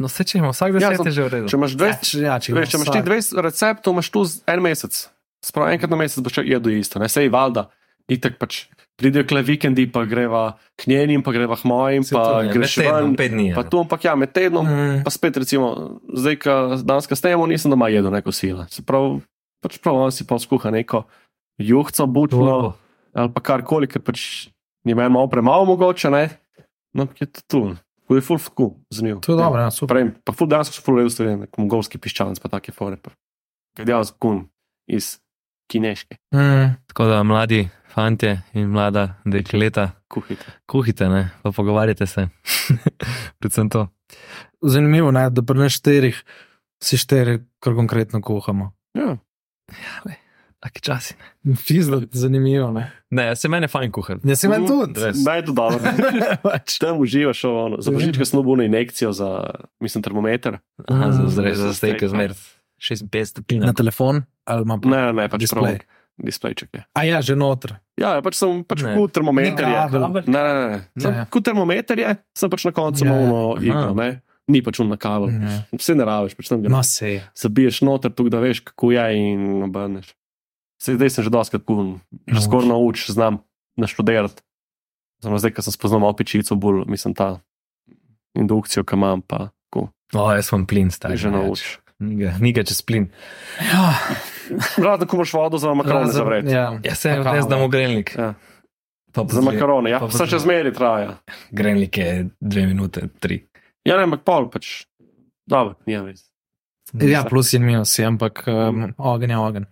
No, 0.00 0.08
se, 0.08 0.24
če 0.24 0.38
ima 0.38 0.50
vsak 0.50 0.74
Ja, 0.74 0.90
10, 0.90 0.96
sem- 0.96 1.06
je 1.06 1.12
že 1.12 1.22
v 1.22 1.28
redu. 1.28 1.46
če 1.46 1.56
imaš 1.56 1.72
Ja, 1.72 1.78
20, 1.78 2.02
če, 2.02 2.18
ja, 2.20 2.34
če, 2.38 2.52
veš, 2.52 2.68
če 2.68 2.76
imaš 2.76 2.90
ti 2.90 3.02
20 3.02 3.40
receptov, 3.40 3.92
imaš 3.92 4.08
tu 4.10 4.20
en 4.46 4.60
mesec. 4.60 4.94
Sprav 5.44 5.70
enkrat 5.70 5.90
na 5.90 5.96
mesec 5.96 6.18
boš 6.18 6.42
jedel 6.42 6.72
isto, 6.74 6.98
ne 6.98 7.06
sej 7.08 7.28
valjda. 7.28 7.68
Itek 8.10 8.34
pač 8.34 8.66
pridejo 8.98 9.22
kle 9.24 9.42
vikendi, 9.42 9.86
pa 9.86 10.02
greva 10.04 10.58
k 10.76 10.86
njenim, 10.86 11.22
pa 11.22 11.30
greva 11.30 11.54
k 11.54 11.62
mojim, 11.64 12.02
to 12.02 12.14
pa 12.14 12.42
med 12.42 12.50
greš 12.52 12.76
ven. 12.78 13.14
pet 13.14 13.30
dni. 13.30 13.54
Pa 13.54 13.62
tu, 13.62 13.78
ampak 13.78 14.04
ja, 14.04 14.14
med 14.14 14.32
tednom, 14.32 14.66
Mm. 14.66 15.04
pa 15.04 15.10
spet 15.10 15.36
recimo, 15.36 16.00
zdaj, 16.10 16.36
ko 16.36 16.50
danes 16.82 17.06
kasneje, 17.06 17.38
nisem 17.46 17.70
doma 17.70 17.86
jedel 17.88 18.10
neko 18.10 18.32
sila. 18.32 18.66
Se 18.68 18.82
pravi, 18.82 19.22
pač 19.62 19.78
prav 19.78 19.94
on 19.96 20.12
si 20.12 20.26
pa 20.26 20.36
skuha 20.36 20.70
neko 20.70 21.04
juhco, 21.58 22.06
butno 22.06 22.38
To- 22.42 22.74
ali 23.14 23.30
pa 23.30 23.40
karkoli, 23.40 23.86
ker 23.86 24.02
pač 24.02 24.48
je 24.82 24.94
meni 24.94 25.08
malo 25.08 25.28
premalo 25.28 25.64
mogoče, 25.66 26.10
ne. 26.10 26.24
No, 26.92 27.06
je 27.16 27.26
to 27.28 27.40
tu. 27.46 27.60
Ko 28.02 28.16
je 28.16 28.20
full 28.20 28.38
fuku, 28.38 28.66
zanimivo. 28.90 29.20
To 29.20 29.32
je 29.32 29.38
dobro, 29.38 29.60
ja, 29.60 29.70
super. 29.70 29.94
Prej, 29.94 30.10
pa 30.24 30.32
ful 30.32 30.48
dejansko 30.48 30.74
so 30.74 30.82
fulali 30.82 31.08
stvari, 31.08 31.36
nek 31.38 31.56
mongolski 31.56 31.96
piščanc, 31.96 32.36
pa 32.36 32.48
take 32.50 32.72
fore. 32.72 32.96
pa. 32.96 33.14
Kaj 33.76 33.86
dejansko 33.86 34.16
kun 34.18 34.48
iz 34.86 35.18
kineške 35.70 36.18
Mm. 36.34 36.76
Tako 36.86 37.04
da 37.04 37.22
mladi 37.22 37.68
fantje 37.88 38.42
in 38.52 38.68
mlada 38.68 39.14
dekleta, 39.24 39.90
kuhite. 40.08 40.44
kuhite, 40.66 41.08
ne, 41.08 41.30
pa 41.42 41.52
pogovarjate 41.52 42.06
se. 42.06 42.28
Predvsem 43.40 43.70
to. 43.70 43.88
Zanimivo 44.62 45.08
je, 45.10 45.30
da 45.30 45.42
pri 45.42 45.58
nas 45.58 45.72
štirih 45.72 46.18
si 46.82 46.98
štiri, 46.98 47.40
kar 47.60 47.74
konkretno 47.74 48.20
kuhamo. 48.20 48.72
Ja. 48.94 49.16
Taki 50.60 50.80
časi. 50.80 51.14
Fizno, 51.56 52.02
zanimivo. 52.12 52.70
Ne? 52.70 52.84
Ne, 53.10 53.36
se 53.36 53.48
meni 53.48 53.66
fajn 53.66 53.90
kuhati. 53.90 54.22
Ja, 54.22 54.36
si 54.36 54.46
meni 54.46 54.62
tudi. 54.62 54.94
Naj 55.18 55.42
to 55.42 55.52
dobro. 55.52 55.80
Pač. 56.44 56.78
Tam 56.78 56.98
uživaš, 56.98 57.44
ono. 57.44 57.80
za 57.80 57.90
božička 57.90 58.24
smo 58.24 58.42
bili 58.42 58.66
injekcijo 58.66 59.10
za, 59.12 59.50
mislim, 59.80 60.02
termometer. 60.02 60.58
Aha, 60.86 61.10
za, 61.10 61.22
Mm. 61.22 61.28
za, 61.28 61.42
za 61.42 61.54
Za 61.58 61.74
steak 61.74 61.96
steak, 61.96 62.10
zmer 62.10 62.30
56 62.78 63.24
stopinj. 63.26 63.60
Na 63.60 63.72
telefon 63.72 64.22
ali 64.44 64.62
ima 64.62 64.78
Ne, 64.84 65.02
ne, 65.02 65.12
ne, 65.12 65.28
pač 65.28 65.40
Display. 65.40 65.82
prav. 65.82 65.98
Displejček 66.18 66.68
je. 66.72 66.84
A 66.94 67.04
ja, 67.04 67.18
že 67.18 67.34
noter. 67.34 67.74
Ja, 67.96 68.22
pač 68.22 68.34
sem 68.34 68.62
pač 68.62 68.82
Ne. 68.82 68.94
kot 68.94 69.12
termometer. 69.12 69.64
Je. 69.64 69.98
Ne, 69.98 70.22
ne, 70.22 70.54
ne. 70.68 70.78
Ja, 70.94 71.10
ja. 71.10 71.24
kot 71.26 71.42
termometer 71.42 71.98
je, 71.98 72.10
sem 72.36 72.50
pač 72.50 72.64
na 72.64 72.72
koncu 72.72 73.02
Ja, 73.02 73.10
ja. 73.10 73.18
malo 73.18 73.58
Aha. 73.58 74.22
Ne. 74.52 74.54
Ni 74.54 74.60
pač 74.60 74.78
un 74.78 74.88
na 74.88 74.96
kabel. 74.96 75.32
Ja. 75.32 75.64
Vse 75.72 75.94
ne 75.94 76.04
rabiš, 76.04 76.34
pač 76.34 76.48
tam 76.48 76.60
ga 76.60 76.68
No, 76.68 76.82
se 76.82 77.08
je. 77.10 77.20
zabiješ 77.34 77.80
noter, 77.80 78.10
tukaj 78.10 78.30
da 78.30 78.38
veš, 78.38 78.60
kako 78.62 78.92
je 78.92 79.06
in 79.16 79.62
obrneš. 79.62 80.12
Se 80.76 80.92
zdaj 80.92 81.10
sem 81.10 81.24
že 81.24 81.30
doskrat 81.30 81.62
pun, 81.62 82.00
že 82.26 82.34
Nauč. 82.34 82.44
skoraj 82.44 82.68
nauč, 82.68 82.96
znam 83.08 83.40
naštudirati. 83.74 84.42
Samo 85.18 85.38
zdaj, 85.38 85.52
ko 85.52 85.62
sem 85.62 85.72
spoznal 85.72 86.00
malo 86.00 86.12
pečico, 86.12 86.52
bolj 86.52 86.84
mislim 86.86 87.14
ta 87.14 87.38
indukcijo, 88.34 88.82
ki 88.82 88.94
imam, 88.94 89.22
pa 89.22 89.38
tako, 89.64 89.88
O, 90.12 90.28
jaz 90.28 90.46
sem 90.46 90.66
plin, 90.66 90.90
stari. 90.90 91.16
že 91.16 91.30
nauč. 91.30 91.78
Niga 92.36 92.62
čez 92.62 92.82
plin. 92.82 93.08
Ja, 93.62 93.94
Rado, 94.76 95.06
ko 95.06 95.16
moraš 95.16 95.32
vodo 95.32 95.54
za 95.56 95.70
makarone 95.70 96.04
razen- 96.04 96.12
zavreti. 96.12 96.50
Ja, 96.50 96.74
Jaz 96.82 96.98
sem 96.98 97.14
Kakao. 97.16 97.32
res 97.32 97.46
dam 97.46 97.62
v 97.62 97.68
grelnik. 97.68 98.10
Ja. 98.12 98.34
Pa 99.12 99.22
Za 99.24 99.40
makarone, 99.40 99.86
ja, 99.86 100.00
pa 100.00 100.06
pa 100.06 100.10
se 100.10 100.18
pozli- 100.18 100.30
še 100.30 100.38
zmeri 100.40 100.72
traja. 100.72 101.20
Grelnik 101.52 101.94
je 101.94 102.10
dve 102.40 102.66
minute, 102.66 103.06
tri. 103.20 103.46
Ja, 103.88 103.96
ne, 103.98 104.06
ampak 104.06 104.22
pol 104.26 104.48
pač. 104.52 104.84
Dobro, 105.48 105.74
nije 105.86 106.02
res. 106.06 106.24
ja 106.94 107.24
plus 107.28 107.52
in 107.56 107.64
minus, 107.66 107.98
je, 107.98 108.06
ampak 108.06 108.44
um, 108.46 108.92
ogenj 108.98 109.34
je 109.34 109.38
ogenj. 109.38 109.70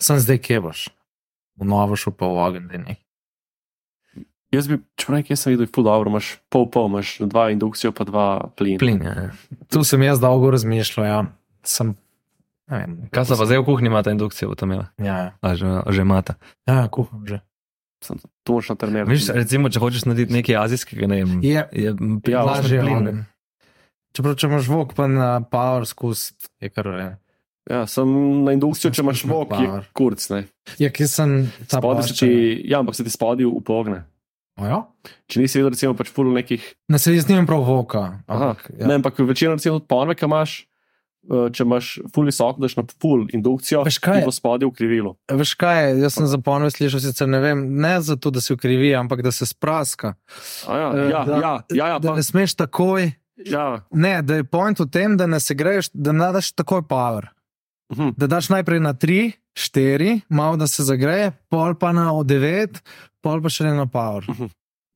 Sem 0.00 0.18
zdaj 0.18 0.40
kje 0.42 0.60
boš. 0.64 0.84
V 1.60 1.66
novo 1.68 1.98
šel 2.00 2.14
pa 2.16 2.26
v 2.26 2.46
ogenj, 2.48 2.68
da 2.72 2.80
ne. 2.80 2.96
Jaz 4.54 4.68
bi, 4.70 4.78
če 4.98 5.08
pravi, 5.08 5.26
jaz 5.34 5.42
sem 5.42 5.54
videl, 5.54 5.68
ful 5.74 5.86
dobro, 5.86 6.10
imaš 6.12 6.36
pol 6.52 6.68
pol, 6.70 6.86
imaš 6.92 7.16
dva 7.26 7.48
indukcijo, 7.50 7.90
pa 7.94 8.06
dva 8.06 8.26
plina. 8.54 8.78
Plin, 8.78 9.02
ja. 9.02 9.30
Tu 9.72 9.82
sem 9.86 10.02
jaz 10.06 10.22
dolgo 10.22 10.52
razmišljal, 10.54 11.06
ja. 11.06 11.20
Sem, 11.66 11.94
ne 12.70 12.80
vem. 12.80 12.94
Kaj 13.14 13.32
so 13.32 13.38
pa 13.40 13.48
zdaj 13.50 13.64
v 13.64 13.66
kuhinji, 13.66 13.90
imate 13.90 14.14
indukcijo, 14.14 14.54
tam 14.58 14.74
imela? 14.74 14.86
Ja, 15.02 15.16
ja. 15.26 15.30
A 15.42 15.54
že, 15.58 15.80
že 15.90 16.06
imate. 16.06 16.38
ja 16.70 16.86
kuham 16.88 17.26
že. 17.26 17.42
Sem 18.04 18.18
to 18.44 18.52
moraš 18.52 18.68
na 18.68 18.76
trener. 18.76 19.08
Viš, 19.08 19.30
recimo, 19.32 19.70
če 19.72 19.80
hočeš 19.80 20.04
narediti 20.04 20.36
nekaj 20.36 20.58
azijskega, 20.60 21.08
ne 21.08 21.22
vem. 21.22 21.38
Je, 21.40 21.62
Je 21.72 21.94
Ja, 22.28 22.44
lažje 22.44 22.82
ogenj. 22.84 23.22
Čeprav, 24.14 24.36
če 24.38 24.46
imaš 24.46 24.68
vok, 24.70 24.92
pa 24.94 25.08
na 25.10 25.28
power 25.42 25.88
skust, 25.88 26.50
je 26.62 26.68
kar 26.70 26.86
ne. 26.92 27.08
Ja, 27.64 27.86
sem 27.88 28.06
na 28.44 28.52
indukcijo, 28.52 28.92
če 28.92 29.00
imaš 29.02 29.24
vok, 29.26 29.54
je 29.56 29.70
kurc, 29.96 30.20
ne. 30.30 30.42
Ja, 30.78 30.92
ki 30.92 31.08
sem 31.08 31.48
ta 31.64 31.80
Spodaj 31.80 32.12
se 32.12 32.28
ja, 32.62 32.82
ampak 32.84 32.94
se 32.94 33.06
ti 33.06 33.10
spodaj 33.10 33.48
upogne. 33.48 34.02
Ja? 34.60 34.84
Če 35.26 35.40
nisi 35.42 35.58
videl, 35.58 35.72
recimo, 35.74 35.96
pač 35.98 36.12
ful 36.14 36.28
nekih, 36.30 36.62
Ne, 36.92 37.00
se 37.00 37.10
jaz 37.16 37.26
nimam 37.26 37.48
prav 37.48 37.64
voka. 37.66 38.20
aha, 38.28 38.52
Ampak, 38.52 38.68
ja. 38.76 38.86
ne, 38.86 39.00
ampak 39.00 39.18
večino 39.24 39.56
recimo 39.56 39.80
od 39.80 39.88
ponve, 39.90 40.14
ki 40.14 40.28
imaš, 40.28 40.60
če 41.50 41.62
imaš 41.62 41.86
ful 42.12 42.24
visoko, 42.24 42.60
daš 42.60 42.76
na 42.76 42.84
ful 42.94 43.26
indukcijo, 43.30 43.82
Veš 43.82 43.98
kaj? 43.98 44.18
ti 44.18 44.24
bo 44.24 44.32
spodaj 44.32 44.66
ukrivilo. 44.66 45.14
Veš 45.26 45.54
kaj, 45.54 45.94
jaz 45.96 46.14
sem 46.14 46.26
za 46.26 46.38
ponove 46.38 46.70
slišal, 46.70 47.00
sicer 47.00 47.26
ne 47.26 47.40
vem, 47.40 47.62
ne 47.76 48.00
zato, 48.00 48.30
da 48.30 48.40
se 48.40 48.52
ukrivi, 48.52 48.94
ampak 48.94 49.22
da 49.22 49.32
se 49.32 49.46
spraska. 49.46 50.14
A 50.66 50.76
ja, 50.76 50.88
Eh, 50.90 51.10
ja, 51.10 51.24
da- 51.24 51.38
ja, 51.38 51.52
ja, 51.72 51.86
ja, 51.88 51.98
Da 51.98 52.08
pa, 52.08 52.16
ne 52.16 52.22
smeš 52.22 52.54
takoj, 52.56 53.12
ja. 53.38 53.80
ne, 53.90 54.22
da 54.22 54.34
je 54.34 54.44
point 54.44 54.76
v 54.76 54.86
tem, 54.86 55.16
da 55.16 55.26
ne 55.26 55.40
se 55.40 55.54
greš, 55.54 55.88
da 55.90 56.12
ne 56.12 56.28
daš 56.30 56.52
takoj 56.52 56.82
power. 56.82 57.28
mhm. 57.90 58.10
Da 58.16 58.26
daš 58.28 58.48
najprej 58.48 58.80
na 58.80 58.92
3, 58.92 59.32
4, 59.54 60.20
malo 60.28 60.56
da 60.56 60.66
se 60.66 60.82
zagreje, 60.82 61.32
pol 61.48 61.74
pa 61.74 61.92
na 61.92 62.10
9, 62.14 62.80
pol 63.20 63.40
pa 63.40 63.48
še 63.48 63.64
ne 63.64 63.74
na 63.74 63.86
power. 63.86 64.24
Mhm. 64.28 64.46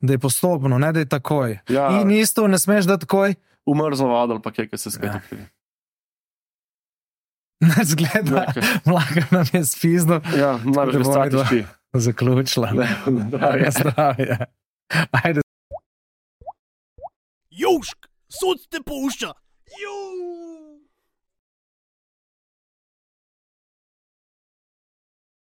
Da 0.01 0.13
je 0.13 0.19
postopno, 0.19 0.79
ne 0.79 0.93
da 0.93 0.99
je 0.99 1.07
takoj. 1.07 1.59
Ja, 1.69 2.01
In 2.01 2.11
isto 2.13 2.47
ne 2.47 2.55
smeš 2.55 2.85
da 2.85 2.97
takoj, 2.97 3.35
umrzlo 3.67 4.07
vodo 4.07 4.33
ali 4.33 4.43
pa 4.43 4.51
kaj, 4.51 4.69
ki 4.69 4.79
se 4.79 4.91
spet 4.91 5.11
Ja. 5.11 5.21
Zgleda, 7.85 8.45
Nekaj. 8.47 8.63
mlaka 8.85 9.23
nam 9.31 9.47
je 9.53 9.65
spizno, 9.65 10.21
Ja, 10.37 10.53
bi 10.57 10.71
bomo 10.73 10.87
dva. 10.95 11.05
statiški. 11.05 11.65
zaključila. 11.95 12.71
Ne, 12.73 12.89
Ja, 13.57 13.71
zdravje. 13.71 14.39
Ajde. 15.15 15.41
Južk, 17.51 17.99
sod 18.31 18.69
te 18.71 18.79
pušča. 18.81 19.33
Južk. 19.77 20.08